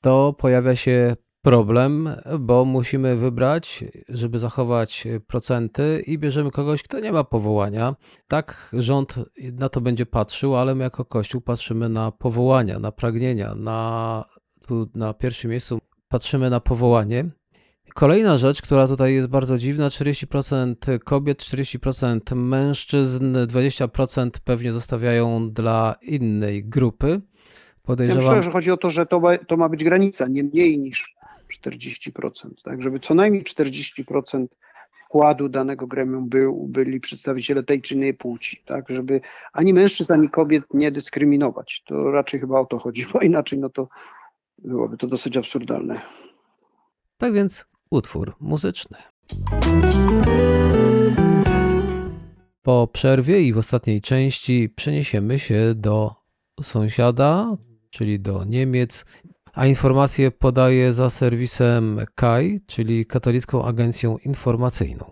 to 0.00 0.32
pojawia 0.38 0.76
się 0.76 1.16
problem, 1.46 2.10
bo 2.38 2.64
musimy 2.64 3.16
wybrać, 3.16 3.84
żeby 4.08 4.38
zachować 4.38 5.06
procenty 5.26 6.02
i 6.06 6.18
bierzemy 6.18 6.50
kogoś, 6.50 6.82
kto 6.82 7.00
nie 7.00 7.12
ma 7.12 7.24
powołania. 7.24 7.94
Tak 8.28 8.70
rząd 8.72 9.14
na 9.52 9.68
to 9.68 9.80
będzie 9.80 10.06
patrzył, 10.06 10.56
ale 10.56 10.74
my 10.74 10.84
jako 10.84 11.04
Kościół 11.04 11.40
patrzymy 11.40 11.88
na 11.88 12.12
powołania, 12.12 12.78
na 12.78 12.92
pragnienia, 12.92 13.54
na, 13.54 14.24
tu 14.66 14.88
na 14.94 15.14
pierwszym 15.14 15.50
miejscu 15.50 15.78
patrzymy 16.08 16.50
na 16.50 16.60
powołanie. 16.60 17.24
Kolejna 17.94 18.38
rzecz, 18.38 18.62
która 18.62 18.88
tutaj 18.88 19.14
jest 19.14 19.28
bardzo 19.28 19.58
dziwna, 19.58 19.88
40% 19.88 20.98
kobiet, 20.98 21.38
40% 21.38 22.36
mężczyzn, 22.36 23.36
20% 23.36 24.30
pewnie 24.44 24.72
zostawiają 24.72 25.50
dla 25.50 25.94
innej 26.02 26.64
grupy. 26.64 27.20
Podejrzewam... 27.82 28.24
Ja 28.24 28.30
myślę, 28.30 28.42
że 28.42 28.50
chodzi 28.50 28.70
o 28.70 28.76
to, 28.76 28.90
że 28.90 29.06
to 29.06 29.20
ma, 29.20 29.38
to 29.38 29.56
ma 29.56 29.68
być 29.68 29.84
granica, 29.84 30.28
nie 30.28 30.44
mniej 30.44 30.78
niż 30.78 31.15
40%, 31.48 32.50
tak, 32.64 32.82
żeby 32.82 33.00
co 33.00 33.14
najmniej 33.14 33.44
40% 33.44 34.46
wkładu 35.06 35.48
danego 35.48 35.86
gremium 35.86 36.28
był, 36.28 36.66
byli 36.68 37.00
przedstawiciele 37.00 37.62
tej 37.62 37.82
czy 37.82 37.94
innej 37.94 38.14
płci, 38.14 38.62
tak, 38.66 38.84
żeby 38.88 39.20
ani 39.52 39.72
mężczyzn, 39.74 40.12
ani 40.12 40.28
kobiet 40.30 40.64
nie 40.74 40.92
dyskryminować. 40.92 41.82
To 41.86 42.10
raczej 42.10 42.40
chyba 42.40 42.60
o 42.60 42.66
to 42.66 42.78
chodzi, 42.78 43.06
bo 43.12 43.20
inaczej 43.30 43.58
no 43.58 43.68
to 43.68 43.88
byłoby 44.58 44.96
to 44.96 45.06
dosyć 45.06 45.36
absurdalne. 45.36 46.00
Tak 47.18 47.32
więc 47.32 47.66
utwór 47.90 48.34
muzyczny. 48.40 48.98
Po 52.62 52.88
przerwie 52.92 53.42
i 53.42 53.52
w 53.52 53.58
ostatniej 53.58 54.00
części 54.00 54.68
przeniesiemy 54.76 55.38
się 55.38 55.74
do 55.76 56.14
sąsiada, 56.62 57.56
czyli 57.90 58.20
do 58.20 58.44
Niemiec 58.44 59.04
a 59.56 59.66
informacje 59.66 60.30
podaje 60.30 60.92
za 60.92 61.10
serwisem 61.10 62.00
KAI, 62.14 62.60
czyli 62.66 63.06
Katolicką 63.06 63.64
Agencją 63.64 64.18
Informacyjną. 64.18 65.10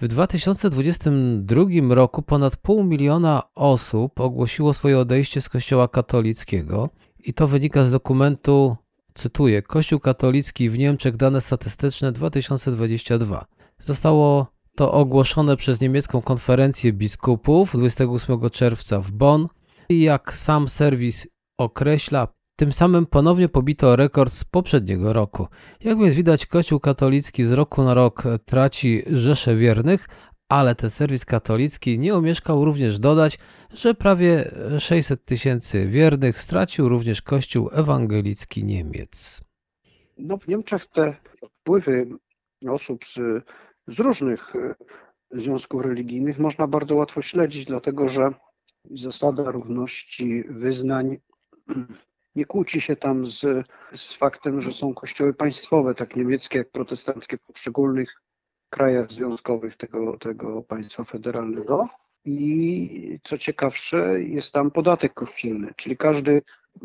W 0.00 0.08
2022 0.08 1.94
roku 1.94 2.22
ponad 2.22 2.56
pół 2.56 2.84
miliona 2.84 3.42
osób 3.54 4.20
ogłosiło 4.20 4.74
swoje 4.74 4.98
odejście 4.98 5.40
z 5.40 5.48
Kościoła 5.48 5.88
katolickiego 5.88 6.88
i 7.24 7.34
to 7.34 7.48
wynika 7.48 7.84
z 7.84 7.90
dokumentu, 7.90 8.76
cytuję, 9.14 9.62
Kościół 9.62 10.00
katolicki 10.00 10.70
w 10.70 10.78
Niemczech 10.78 11.16
dane 11.16 11.40
statystyczne 11.40 12.12
2022. 12.12 13.44
Zostało 13.78 14.46
to 14.74 14.92
ogłoszone 14.92 15.56
przez 15.56 15.80
niemiecką 15.80 16.22
konferencję 16.22 16.92
biskupów 16.92 17.72
28 17.72 18.50
czerwca 18.50 19.00
w 19.00 19.10
Bonn 19.10 19.46
i 19.88 20.00
jak 20.00 20.32
sam 20.32 20.68
serwis 20.68 21.26
określa, 21.58 22.28
tym 22.56 22.72
samym 22.72 23.06
ponownie 23.06 23.48
pobito 23.48 23.96
rekord 23.96 24.32
z 24.32 24.44
poprzedniego 24.44 25.12
roku. 25.12 25.46
Jak 25.80 25.98
więc 25.98 26.14
widać, 26.14 26.46
Kościół 26.46 26.80
katolicki 26.80 27.44
z 27.44 27.52
roku 27.52 27.82
na 27.82 27.94
rok 27.94 28.22
traci 28.44 29.02
rzesze 29.06 29.56
wiernych, 29.56 30.08
ale 30.48 30.74
ten 30.74 30.90
serwis 30.90 31.24
katolicki 31.24 31.98
nie 31.98 32.14
omieszkał 32.14 32.64
również 32.64 32.98
dodać, 32.98 33.38
że 33.70 33.94
prawie 33.94 34.50
600 34.78 35.24
tysięcy 35.24 35.88
wiernych 35.88 36.40
stracił 36.40 36.88
również 36.88 37.22
Kościół 37.22 37.70
ewangelicki 37.72 38.64
Niemiec. 38.64 39.44
No 40.18 40.38
w 40.38 40.48
Niemczech 40.48 40.86
te 40.86 41.16
wpływy 41.50 42.06
osób 42.68 43.04
z, 43.04 43.44
z 43.88 44.00
różnych 44.00 44.56
e, 44.56 44.74
związków 45.30 45.82
religijnych 45.82 46.38
można 46.38 46.66
bardzo 46.66 46.94
łatwo 46.94 47.22
śledzić, 47.22 47.64
dlatego 47.64 48.08
że 48.08 48.30
zasada 48.90 49.50
równości 49.50 50.44
wyznań 50.48 51.16
nie 52.36 52.44
kłóci 52.44 52.80
się 52.80 52.96
tam 52.96 53.26
z, 53.26 53.66
z 53.94 54.12
faktem, 54.12 54.62
że 54.62 54.72
są 54.72 54.94
kościoły 54.94 55.34
państwowe, 55.34 55.94
tak 55.94 56.16
niemieckie 56.16 56.58
jak 56.58 56.70
protestanckie 56.70 57.38
w 57.38 57.42
poszczególnych 57.42 58.22
krajach 58.70 59.12
związkowych 59.12 59.76
tego, 59.76 60.18
tego 60.18 60.62
państwa 60.62 61.04
federalnego. 61.04 61.88
I 62.24 63.18
co 63.24 63.38
ciekawsze, 63.38 64.22
jest 64.22 64.52
tam 64.52 64.70
podatek 64.70 65.14
kościelny, 65.14 65.74
czyli 65.76 65.96
każdy, 65.96 66.42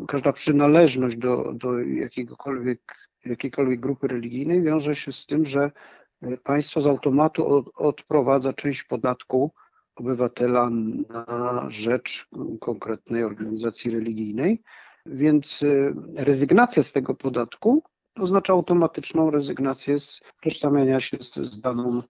każda 0.08 0.32
przynależność 0.32 1.16
do, 1.16 1.52
do 1.52 1.78
jakiegokolwiek, 1.78 2.80
jakiejkolwiek 3.24 3.80
grupy 3.80 4.08
religijnej 4.08 4.62
wiąże 4.62 4.96
się 4.96 5.12
z 5.12 5.26
tym, 5.26 5.46
że 5.46 5.70
państwo 6.44 6.80
z 6.80 6.86
automatu 6.86 7.46
od, 7.46 7.70
odprowadza 7.74 8.52
część 8.52 8.82
podatku 8.82 9.50
obywatela 9.96 10.70
na 11.08 11.66
rzecz 11.68 12.28
konkretnej 12.60 13.24
organizacji 13.24 13.90
religijnej. 13.90 14.62
Więc 15.06 15.62
y, 15.62 15.94
rezygnacja 16.16 16.82
z 16.82 16.92
tego 16.92 17.14
podatku 17.14 17.82
oznacza 18.18 18.52
automatyczną 18.52 19.30
rezygnację 19.30 20.00
z 20.00 20.20
tożsamiania 20.42 21.00
się 21.00 21.16
z, 21.20 21.34
z, 21.34 21.60
daną, 21.60 22.02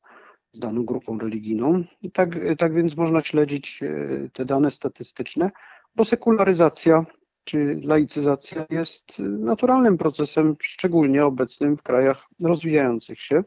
z 0.53 0.59
daną 0.59 0.85
grupą 0.85 1.19
religijną. 1.19 1.85
I 2.03 2.11
tak, 2.11 2.29
tak 2.59 2.75
więc 2.75 2.97
można 2.97 3.23
śledzić 3.23 3.83
y, 3.83 4.31
te 4.33 4.45
dane 4.45 4.71
statystyczne, 4.71 5.51
bo 5.97 6.05
sekularyzacja 6.05 7.07
czy 7.45 7.81
laicyzacja 7.85 8.67
jest 8.71 9.19
naturalnym 9.19 9.99
procesem, 9.99 10.57
szczególnie 10.61 11.25
obecnym 11.25 11.77
w 11.77 11.83
krajach 11.83 12.27
rozwijających 12.43 13.21
się. 13.21 13.45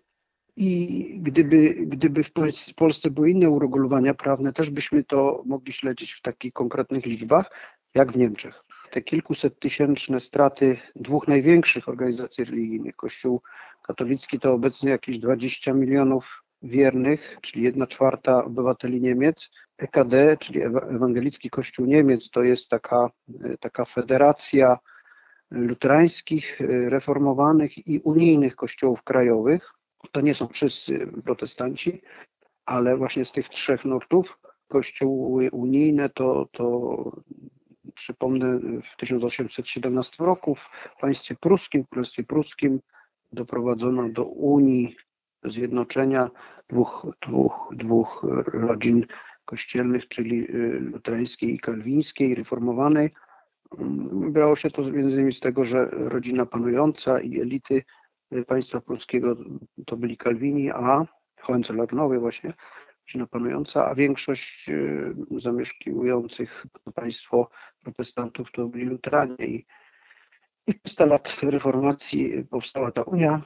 I 0.56 1.20
gdyby, 1.22 1.74
gdyby 1.74 2.24
w 2.24 2.32
Polsce 2.76 3.12
były 3.12 3.32
inne 3.32 3.50
uregulowania 3.50 4.14
prawne, 4.14 4.54
też 4.54 4.70
byśmy 4.70 5.04
to 5.04 5.44
mogli 5.46 5.74
śledzić 5.74 6.12
w 6.12 6.22
takich 6.22 6.54
konkretnych 6.54 7.06
liczbach, 7.06 7.52
jak 7.96 8.12
w 8.12 8.18
Niemczech. 8.18 8.63
Te 8.94 9.02
kilkuset 9.02 9.60
tysięczne 9.60 10.20
straty 10.20 10.78
dwóch 10.96 11.28
największych 11.28 11.90
organizacji 11.90 12.46
religijnych, 12.46 12.96
Kościół 12.96 13.42
katolicki 13.82 14.40
to 14.40 14.54
obecnie 14.54 14.90
jakieś 14.90 15.20
20 15.20 15.74
milionów 15.74 16.44
wiernych, 16.62 17.38
czyli 17.42 17.64
1 17.64 17.88
czwarta 17.88 18.46
obywateli 18.46 19.02
Niemiec. 19.02 19.50
EKD, 19.78 20.38
czyli 20.40 20.62
Ewangelicki 20.62 21.50
Kościół 21.50 21.86
Niemiec, 21.86 22.30
to 22.30 22.44
jest 22.44 22.70
taka, 22.70 23.10
taka 23.60 23.86
federacja 23.86 24.78
luterańskich, 25.52 26.60
reformowanych 26.70 27.88
i 27.88 28.00
unijnych 28.00 28.56
kościołów 28.56 29.04
krajowych. 29.04 29.72
To 30.12 30.22
nie 30.22 30.34
są 30.34 30.48
wszyscy 30.48 31.08
protestanci, 31.26 32.02
ale 32.66 32.98
właśnie 32.98 33.26
z 33.26 33.32
tych 33.32 33.50
trzech 33.50 33.86
nurtów 33.86 34.40
kościoły 34.68 35.50
unijne 35.52 36.10
to, 36.10 36.48
to 36.52 37.12
przypomnę, 37.94 38.60
w 38.94 38.98
1817 38.98 40.24
roku 40.24 40.56
w 40.56 40.70
państwie 41.02 41.36
pruskim, 41.36 41.84
w 41.84 41.90
królestwie 41.90 42.24
pruskim 42.24 42.80
doprowadzono 43.32 44.10
do 44.10 44.24
Unii, 44.26 44.96
zjednoczenia 45.44 46.30
dwóch, 46.70 47.08
dwóch, 47.28 47.70
dwóch 47.72 48.26
rodzin 48.46 49.06
kościelnych, 49.46 50.08
czyli 50.08 50.50
y, 50.50 50.80
luterańskiej 50.80 51.56
i 51.56 51.60
kalwińskiej, 51.60 52.36
reformowanej. 52.36 53.10
Brało 54.12 54.56
się 54.56 54.70
to 54.72 54.82
między 54.82 55.16
innymi 55.16 55.34
z 55.34 55.40
tego, 55.40 55.64
że 55.64 55.86
rodzina 55.92 56.46
panująca 56.46 57.22
i 57.22 57.42
elity 57.42 57.84
państwa 58.48 58.82
polskiego 58.82 59.38
to 59.86 59.98
byli 59.98 60.18
Kalwini, 60.18 60.72
a 60.72 61.06
Hohenzollernowie 61.42 62.20
właśnie, 62.20 62.54
rodzina 63.08 63.28
panująca, 63.28 63.86
a 63.86 63.96
większość 63.96 64.70
y, 64.70 65.16
zamieszkujących 65.32 66.66
państwo 66.96 67.50
protestantów 67.82 68.52
to 68.52 68.68
byli 68.68 68.86
luteranie 68.86 69.36
i, 69.46 69.66
i 70.68 70.74
przez 70.74 70.96
te 70.96 71.06
lat 71.06 71.38
reformacji 71.44 72.46
powstała 72.50 72.92
ta 72.92 73.02
Unia, 73.02 73.42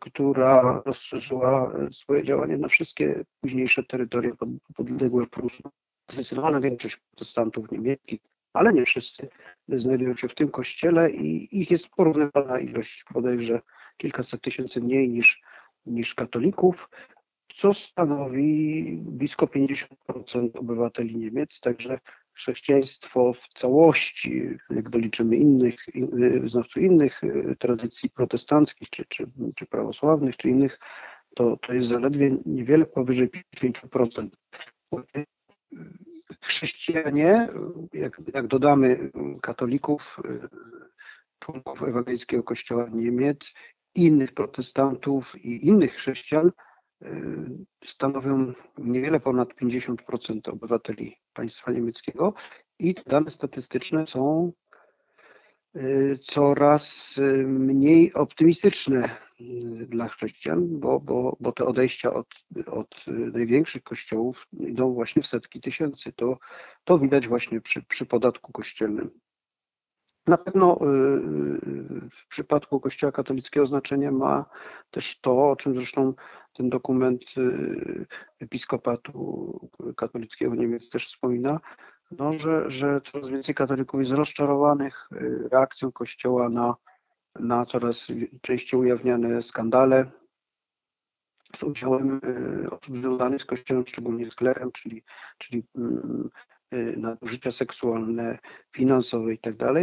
która 0.00 0.82
rozszerzyła 0.86 1.72
swoje 1.90 2.24
działanie 2.24 2.56
na 2.56 2.68
wszystkie 2.68 3.24
późniejsze 3.40 3.84
terytoria 3.84 4.32
podległe 4.76 5.26
Prusom. 5.26 5.70
Zdecydowana 6.10 6.60
większość 6.60 6.96
protestantów 6.96 7.70
niemieckich, 7.70 8.20
ale 8.52 8.72
nie 8.72 8.84
wszyscy, 8.84 9.28
znajdują 9.68 10.16
się 10.16 10.28
w 10.28 10.34
tym 10.34 10.48
kościele 10.48 11.10
i 11.10 11.60
ich 11.60 11.70
jest 11.70 11.88
porównywalna 11.88 12.58
ilość, 12.58 13.04
bodajże 13.12 13.60
kilkaset 13.96 14.42
tysięcy 14.42 14.80
mniej 14.80 15.08
niż, 15.08 15.42
niż 15.86 16.14
katolików 16.14 16.88
co 17.58 17.74
stanowi 17.74 18.84
blisko 19.02 19.46
50% 19.46 20.58
obywateli 20.58 21.16
Niemiec, 21.16 21.60
także 21.60 21.98
chrześcijaństwo 22.32 23.32
w 23.32 23.48
całości, 23.48 24.42
jak 24.70 24.88
doliczymy 24.88 25.36
innych, 25.36 25.76
wyznawców 26.40 26.82
innych 26.82 27.24
e, 27.24 27.56
tradycji 27.56 28.10
protestanckich, 28.10 28.90
czy, 28.90 29.04
czy, 29.04 29.30
czy 29.56 29.66
prawosławnych, 29.66 30.36
czy 30.36 30.48
innych, 30.48 30.78
to, 31.34 31.56
to 31.56 31.72
jest 31.72 31.88
zaledwie 31.88 32.36
niewiele 32.46 32.86
powyżej 32.86 33.30
5%. 33.56 34.28
Chrześcijanie, 36.42 37.48
jak, 37.92 38.20
jak 38.34 38.46
dodamy 38.46 39.10
katolików, 39.42 40.16
e, 40.24 40.48
członków 41.38 41.82
ewangelickiego 41.82 42.42
kościoła 42.42 42.88
Niemiec, 42.92 43.54
innych 43.94 44.32
protestantów 44.32 45.44
i 45.44 45.66
innych 45.66 45.94
chrześcijan, 45.94 46.50
Y, 46.50 46.67
stanowią 47.84 48.52
niewiele 48.78 49.20
ponad 49.20 49.48
50% 49.54 50.48
obywateli 50.48 51.16
państwa 51.32 51.72
niemieckiego 51.72 52.34
i 52.78 52.94
dane 53.06 53.30
statystyczne 53.30 54.06
są 54.06 54.52
y, 55.76 56.18
coraz 56.22 57.14
y, 57.18 57.46
mniej 57.46 58.14
optymistyczne 58.14 59.16
dla 59.88 60.08
chrześcijan, 60.08 60.80
bo, 60.80 61.00
bo, 61.00 61.36
bo 61.40 61.52
te 61.52 61.64
odejścia 61.64 62.14
od, 62.14 62.26
od 62.66 63.04
największych 63.06 63.82
kościołów 63.82 64.46
idą 64.60 64.94
właśnie 64.94 65.22
w 65.22 65.26
setki 65.26 65.60
tysięcy. 65.60 66.12
To, 66.12 66.38
to 66.84 66.98
widać 66.98 67.28
właśnie 67.28 67.60
przy, 67.60 67.82
przy 67.82 68.06
podatku 68.06 68.52
kościelnym. 68.52 69.10
Na 70.28 70.38
pewno 70.38 70.78
w 72.12 72.28
przypadku 72.28 72.80
Kościoła 72.80 73.12
katolickiego 73.12 73.66
znaczenie 73.66 74.12
ma 74.12 74.44
też 74.90 75.20
to, 75.20 75.50
o 75.50 75.56
czym 75.56 75.74
zresztą 75.74 76.14
ten 76.52 76.68
dokument 76.68 77.22
y, 77.38 78.06
Episkopatu 78.40 79.70
Katolickiego 79.96 80.54
Niemiec 80.54 80.90
też 80.90 81.06
wspomina, 81.06 81.60
no, 82.10 82.32
że, 82.38 82.70
że 82.70 83.00
coraz 83.00 83.28
więcej 83.28 83.54
katolików 83.54 84.00
jest 84.00 84.12
rozczarowanych 84.12 85.08
y, 85.12 85.48
reakcją 85.52 85.92
Kościoła 85.92 86.48
na, 86.48 86.74
na 87.40 87.66
coraz 87.66 88.06
częściej 88.40 88.80
ujawniane 88.80 89.42
skandale 89.42 90.10
z 91.56 91.62
udziałem 91.62 92.20
y, 92.64 92.70
osób 92.70 92.98
związanych 92.98 93.42
z 93.42 93.44
Kościołem, 93.44 93.84
szczególnie 93.86 94.30
z 94.30 94.34
klerem, 94.34 94.72
czyli, 94.72 95.02
czyli 95.38 95.64
mm, 95.76 96.30
nadużycia 96.96 97.52
seksualne, 97.52 98.38
finansowe 98.72 99.32
itd. 99.32 99.66
Tak 99.66 99.74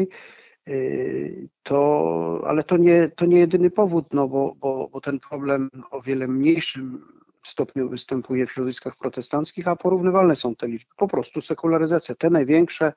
to, 1.64 2.44
ale 2.48 2.64
to 2.64 2.78
nie, 2.78 3.12
to 3.16 3.26
nie 3.26 3.40
jedyny 3.40 3.70
powód, 3.70 4.06
no 4.14 4.28
bo, 4.28 4.56
bo, 4.56 4.90
bo 4.92 5.02
ten 5.02 5.20
problem 5.20 5.70
o 5.92 6.02
wiele 6.02 6.28
mniejszym 6.28 7.06
stopniu 7.44 7.90
występuje 7.90 8.48
w 8.48 8.52
środowiskach 8.52 8.96
protestanckich, 8.96 9.68
a 9.68 9.76
porównywalne 9.76 10.36
są 10.36 10.56
te 10.56 10.68
liczby. 10.68 10.92
Po 10.98 11.08
prostu 11.08 11.42
sekularyzacja. 11.42 12.16
Te 12.16 12.30
największe, 12.30 12.94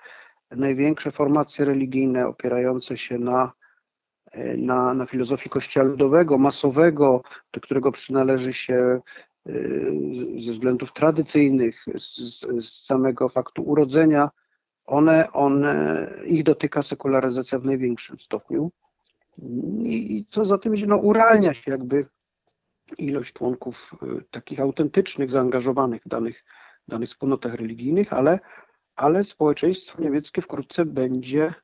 największe 0.51 1.11
formacje 1.11 1.65
religijne 1.65 2.27
opierające 2.27 2.97
się 2.97 3.19
na, 3.19 3.53
na, 4.57 4.95
na 4.95 5.07
filozofii 5.07 5.51
kościoła 5.51 5.87
ludowego, 5.87 6.39
masowego, 6.39 7.23
do 7.53 7.61
którego 7.61 7.93
przynależy 7.93 8.53
się 8.53 8.75
y, 8.75 9.01
ze 10.45 10.53
względów 10.53 10.93
tradycyjnych, 10.93 11.85
z, 11.97 12.41
z 12.41 12.85
samego 12.85 13.29
faktu 13.29 13.63
urodzenia, 13.63 14.31
one, 14.87 15.33
one, 15.33 16.11
ich 16.27 16.43
dotyka 16.43 16.83
sekularyzacja 16.83 17.59
w 17.59 17.65
największym 17.65 18.19
stopniu. 18.19 18.73
I 19.83 20.27
co 20.31 20.45
za 20.45 20.59
tym 20.59 20.75
idzie, 20.75 20.87
no 20.87 20.97
uralnia 20.97 21.55
się 21.55 21.71
jakby 21.71 22.07
ilość 22.99 23.33
członków 23.33 23.95
y, 24.03 24.25
takich 24.31 24.61
autentycznych, 24.61 25.31
zaangażowanych 25.31 26.03
w 26.03 26.09
danych, 26.09 26.45
danych 26.89 27.09
wspólnotach 27.09 27.55
religijnych, 27.55 28.13
ale, 28.13 28.41
ale 28.97 29.25
społeczeństwo 29.25 30.03
niemieckie 30.03 30.43
wkrótce 30.43 30.85
będzie, 30.85 31.55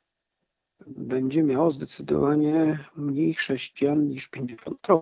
będzie 0.86 1.42
miało 1.42 1.70
zdecydowanie 1.70 2.84
mniej 2.96 3.34
chrześcijan 3.34 4.08
niż 4.08 4.30
50%. 4.30 5.00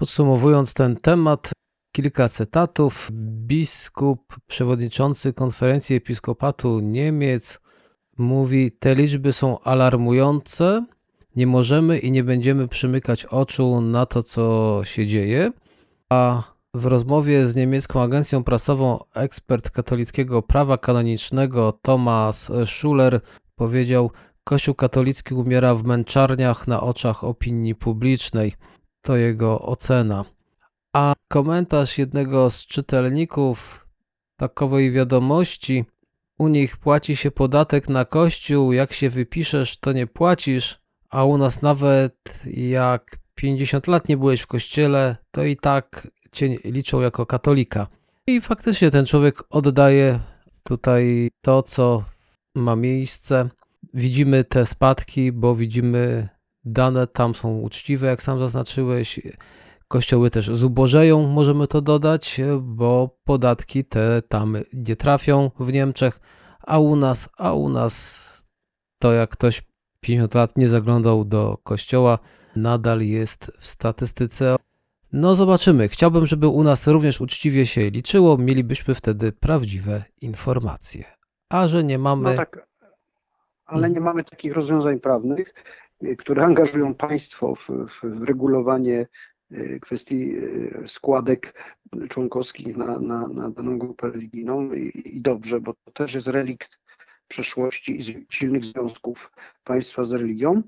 Podsumowując 0.00 0.74
ten 0.74 0.96
temat, 0.96 1.52
kilka 1.92 2.28
cytatów. 2.28 3.08
Biskup, 3.46 4.36
przewodniczący 4.46 5.32
konferencji 5.32 5.96
episkopatu 5.96 6.80
Niemiec 6.80 7.60
mówi: 8.18 8.72
Te 8.72 8.94
liczby 8.94 9.32
są 9.32 9.60
alarmujące. 9.60 10.86
Nie 11.36 11.46
możemy 11.46 11.98
i 11.98 12.10
nie 12.10 12.24
będziemy 12.24 12.68
przymykać 12.68 13.26
oczu 13.26 13.80
na 13.80 14.06
to, 14.06 14.22
co 14.22 14.80
się 14.84 15.06
dzieje. 15.06 15.52
A 16.08 16.42
w 16.74 16.84
rozmowie 16.86 17.46
z 17.46 17.54
niemiecką 17.54 18.02
agencją 18.02 18.44
prasową 18.44 18.98
ekspert 19.14 19.70
katolickiego 19.70 20.42
prawa 20.42 20.78
kanonicznego 20.78 21.78
Thomas 21.82 22.52
Schuler 22.66 23.20
powiedział: 23.54 24.10
Kościół 24.44 24.74
katolicki 24.74 25.34
umiera 25.34 25.74
w 25.74 25.84
męczarniach 25.84 26.68
na 26.68 26.80
oczach 26.80 27.24
opinii 27.24 27.74
publicznej. 27.74 28.54
To 29.02 29.16
jego 29.16 29.60
ocena. 29.62 30.24
A 30.92 31.14
komentarz 31.28 31.98
jednego 31.98 32.50
z 32.50 32.66
czytelników 32.66 33.86
takowej 34.36 34.92
wiadomości: 34.92 35.84
U 36.38 36.48
nich 36.48 36.76
płaci 36.76 37.16
się 37.16 37.30
podatek 37.30 37.88
na 37.88 38.04
kościół, 38.04 38.72
jak 38.72 38.92
się 38.92 39.10
wypiszesz, 39.10 39.76
to 39.76 39.92
nie 39.92 40.06
płacisz, 40.06 40.80
a 41.10 41.24
u 41.24 41.38
nas 41.38 41.62
nawet 41.62 42.42
jak 42.46 43.18
50 43.34 43.86
lat 43.86 44.08
nie 44.08 44.16
byłeś 44.16 44.40
w 44.40 44.46
kościele, 44.46 45.16
to 45.30 45.44
i 45.44 45.56
tak 45.56 46.08
cię 46.32 46.56
liczą 46.64 47.00
jako 47.00 47.26
katolika. 47.26 47.86
I 48.26 48.40
faktycznie 48.40 48.90
ten 48.90 49.06
człowiek 49.06 49.42
oddaje 49.50 50.20
tutaj 50.62 51.30
to, 51.42 51.62
co 51.62 52.04
ma 52.54 52.76
miejsce. 52.76 53.48
Widzimy 53.94 54.44
te 54.44 54.66
spadki, 54.66 55.32
bo 55.32 55.56
widzimy 55.56 56.28
dane 56.64 57.06
tam 57.06 57.34
są 57.34 57.58
uczciwe, 57.58 58.06
jak 58.06 58.22
sam 58.22 58.40
zaznaczyłeś. 58.40 59.20
Kościoły 59.88 60.30
też 60.30 60.46
zubożeją, 60.46 61.26
możemy 61.26 61.66
to 61.66 61.80
dodać, 61.80 62.40
bo 62.60 63.18
podatki 63.24 63.84
te 63.84 64.22
tam 64.28 64.56
nie 64.72 64.96
trafią 64.96 65.50
w 65.60 65.72
Niemczech, 65.72 66.20
a 66.66 66.78
u 66.78 66.96
nas, 66.96 67.28
a 67.38 67.52
u 67.52 67.68
nas 67.68 68.30
to 68.98 69.12
jak 69.12 69.30
ktoś 69.30 69.62
50 70.00 70.34
lat 70.34 70.56
nie 70.56 70.68
zaglądał 70.68 71.24
do 71.24 71.58
kościoła, 71.62 72.18
nadal 72.56 73.00
jest 73.00 73.52
w 73.58 73.66
statystyce. 73.66 74.56
No 75.12 75.34
zobaczymy. 75.34 75.88
Chciałbym, 75.88 76.26
żeby 76.26 76.48
u 76.48 76.62
nas 76.62 76.86
również 76.86 77.20
uczciwie 77.20 77.66
się 77.66 77.90
liczyło, 77.90 78.38
mielibyśmy 78.38 78.94
wtedy 78.94 79.32
prawdziwe 79.32 80.04
informacje. 80.20 81.04
A 81.48 81.68
że 81.68 81.84
nie 81.84 81.98
mamy. 81.98 82.30
No 82.30 82.36
tak, 82.36 82.68
ale 83.66 83.90
nie 83.90 84.00
mamy 84.00 84.24
takich 84.24 84.52
rozwiązań 84.52 85.00
prawnych, 85.00 85.54
które 86.18 86.44
angażują 86.44 86.94
państwo 86.94 87.54
w, 87.54 87.68
w 88.02 88.22
regulowanie 88.22 89.06
y, 89.52 89.78
kwestii 89.82 90.36
y, 90.36 90.84
składek 90.86 91.54
członkowskich 92.08 92.76
na, 92.76 92.98
na, 92.98 93.28
na 93.28 93.50
daną 93.50 93.78
grupę 93.78 94.10
religijną 94.10 94.72
I, 94.72 95.02
i 95.04 95.20
dobrze, 95.20 95.60
bo 95.60 95.74
to 95.84 95.90
też 95.90 96.14
jest 96.14 96.26
relikt 96.26 96.78
przeszłości 97.28 98.00
i 98.00 98.26
silnych 98.30 98.64
związków 98.64 99.32
państwa 99.64 100.04
z 100.04 100.12
religią. 100.12 100.62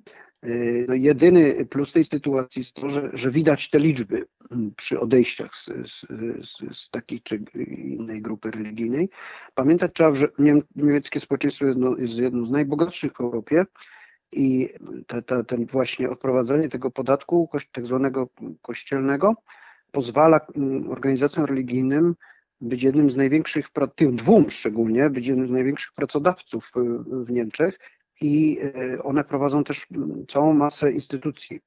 Y, 0.44 0.86
no 0.88 0.94
jedyny 0.94 1.66
plus 1.66 1.92
tej 1.92 2.04
sytuacji 2.04 2.60
jest 2.60 2.74
to, 2.74 2.90
że, 2.90 3.10
że 3.12 3.30
widać 3.30 3.70
te 3.70 3.78
liczby 3.78 4.26
mm, 4.50 4.72
przy 4.76 5.00
odejściach 5.00 5.56
z, 5.56 5.64
z, 5.66 6.00
z, 6.48 6.78
z, 6.78 6.90
takiej 6.90 7.20
czy 7.20 7.44
innej 7.78 8.22
grupy 8.22 8.50
religijnej. 8.50 9.08
Pamiętać 9.54 9.92
trzeba, 9.94 10.14
że 10.14 10.28
niemieckie 10.76 11.20
społeczeństwo 11.20 11.66
jest, 11.66 11.78
no, 11.78 11.96
jest 11.96 12.18
jednym 12.18 12.46
z 12.46 12.50
najbogatszych 12.50 13.12
w 13.12 13.20
Europie 13.20 13.64
i 14.32 14.68
te, 15.06 15.22
te, 15.22 15.44
ten 15.44 15.66
właśnie 15.66 16.10
odprowadzenie 16.10 16.68
tego 16.68 16.90
podatku 16.90 17.48
tak 17.72 17.86
zwanego 17.86 18.28
kościelnego 18.62 19.34
pozwala 19.92 20.40
mm, 20.56 20.90
organizacjom 20.90 21.44
religijnym 21.44 22.14
być 22.60 22.82
jednym 22.82 23.10
z 23.10 23.16
największych, 23.16 23.66
tym 23.94 24.16
dwóm 24.16 24.50
szczególnie, 24.50 25.10
być 25.10 25.26
jednym 25.26 25.48
z 25.48 25.50
największych 25.50 25.92
pracodawców 25.92 26.70
w 27.26 27.30
Niemczech 27.30 27.78
i 28.20 28.58
e, 28.62 29.02
one 29.02 29.24
prowadzą 29.24 29.64
też 29.64 29.86
mm, 29.92 30.26
całą 30.26 30.52
masę 30.54 30.92
instytucji 30.92 31.60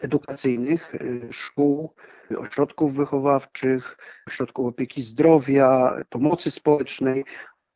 edukacyjnych, 0.00 0.94
e, 0.94 1.32
szkół, 1.32 1.94
ośrodków 2.38 2.94
wychowawczych, 2.94 3.98
ośrodków 4.26 4.66
opieki 4.66 5.02
zdrowia, 5.02 5.96
pomocy 6.08 6.50
społecznej. 6.50 7.24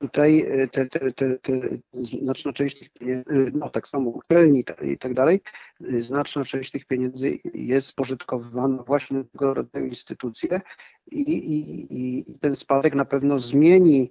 Tutaj 0.04 0.40
e, 0.40 0.68
te, 0.68 0.86
te, 0.86 1.12
te, 1.12 1.38
te 1.38 1.52
znaczna 1.92 2.52
część 2.52 2.78
tych 2.78 2.90
pieniędzy, 2.90 3.52
no 3.54 3.70
tak 3.70 3.88
samo 3.88 4.10
uczelni 4.10 4.64
i 4.82 4.98
tak 4.98 5.14
dalej, 5.14 5.40
znaczna 6.00 6.44
część 6.44 6.70
tych 6.70 6.84
pieniędzy 6.84 7.38
jest 7.54 7.86
spożytkowywana 7.86 8.82
właśnie 8.82 9.18
na 9.18 9.24
tego 9.24 9.54
rodzaju 9.54 9.86
instytucje 9.86 10.60
i, 11.06 11.20
i, 11.20 11.86
i 11.90 12.24
ten 12.40 12.56
spadek 12.56 12.94
na 12.94 13.04
pewno 13.04 13.38
zmieni 13.38 14.10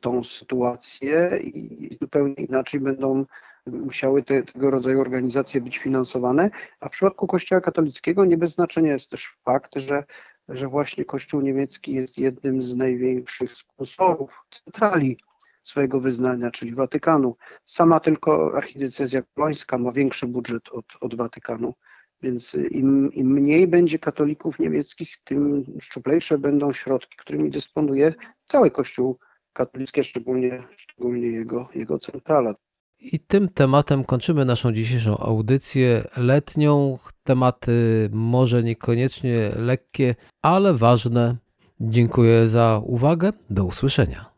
tą 0.00 0.24
sytuację 0.24 1.40
i 1.42 1.96
zupełnie 2.00 2.34
inaczej 2.34 2.80
będą 2.80 3.24
musiały 3.66 4.22
te, 4.22 4.42
tego 4.42 4.70
rodzaju 4.70 5.00
organizacje 5.00 5.60
być 5.60 5.78
finansowane, 5.78 6.50
a 6.80 6.88
w 6.88 6.92
przypadku 6.92 7.26
Kościoła 7.26 7.60
katolickiego 7.60 8.24
nie 8.24 8.36
bez 8.36 8.54
znaczenia 8.54 8.92
jest 8.92 9.10
też 9.10 9.36
fakt, 9.44 9.74
że, 9.76 10.04
że 10.48 10.68
właśnie 10.68 11.04
Kościół 11.04 11.40
niemiecki 11.40 11.92
jest 11.92 12.18
jednym 12.18 12.62
z 12.62 12.76
największych 12.76 13.56
sponsorów 13.56 14.44
centrali 14.50 15.18
swojego 15.62 16.00
wyznania, 16.00 16.50
czyli 16.50 16.74
Watykanu. 16.74 17.36
Sama 17.66 18.00
tylko 18.00 18.52
archidiecezja 18.56 19.22
kolońska 19.34 19.78
ma 19.78 19.92
większy 19.92 20.26
budżet 20.26 20.68
od, 20.72 20.84
od 21.00 21.14
Watykanu, 21.14 21.74
więc 22.22 22.54
im, 22.54 23.12
im 23.12 23.32
mniej 23.32 23.68
będzie 23.68 23.98
katolików 23.98 24.58
niemieckich, 24.58 25.16
tym 25.24 25.64
szczuplejsze 25.80 26.38
będą 26.38 26.72
środki, 26.72 27.16
którymi 27.16 27.50
dysponuje 27.50 28.14
cały 28.46 28.70
Kościół 28.70 29.18
katolicki, 29.52 30.04
szczególnie, 30.04 30.62
szczególnie 30.76 31.26
jego, 31.26 31.68
jego 31.74 31.98
centrala. 31.98 32.54
I 32.98 33.20
tym 33.20 33.48
tematem 33.48 34.04
kończymy 34.04 34.44
naszą 34.44 34.72
dzisiejszą 34.72 35.18
audycję 35.18 36.04
letnią. 36.16 36.98
Tematy 37.22 38.08
może 38.12 38.62
niekoniecznie 38.62 39.52
lekkie, 39.56 40.14
ale 40.42 40.74
ważne. 40.74 41.36
Dziękuję 41.80 42.48
za 42.48 42.80
uwagę. 42.84 43.32
Do 43.50 43.64
usłyszenia. 43.64 44.31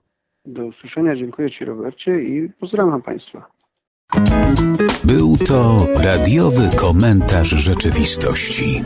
Do 0.47 0.67
usłyszenia. 0.67 1.17
Dziękuję 1.17 1.51
Ci, 1.51 1.65
Robercie, 1.65 2.23
i 2.23 2.51
pozdrawiam 2.61 3.03
Państwa. 3.03 3.47
Był 5.05 5.37
to 5.37 5.87
radiowy 5.97 6.71
komentarz 6.77 7.49
rzeczywistości. 7.49 8.83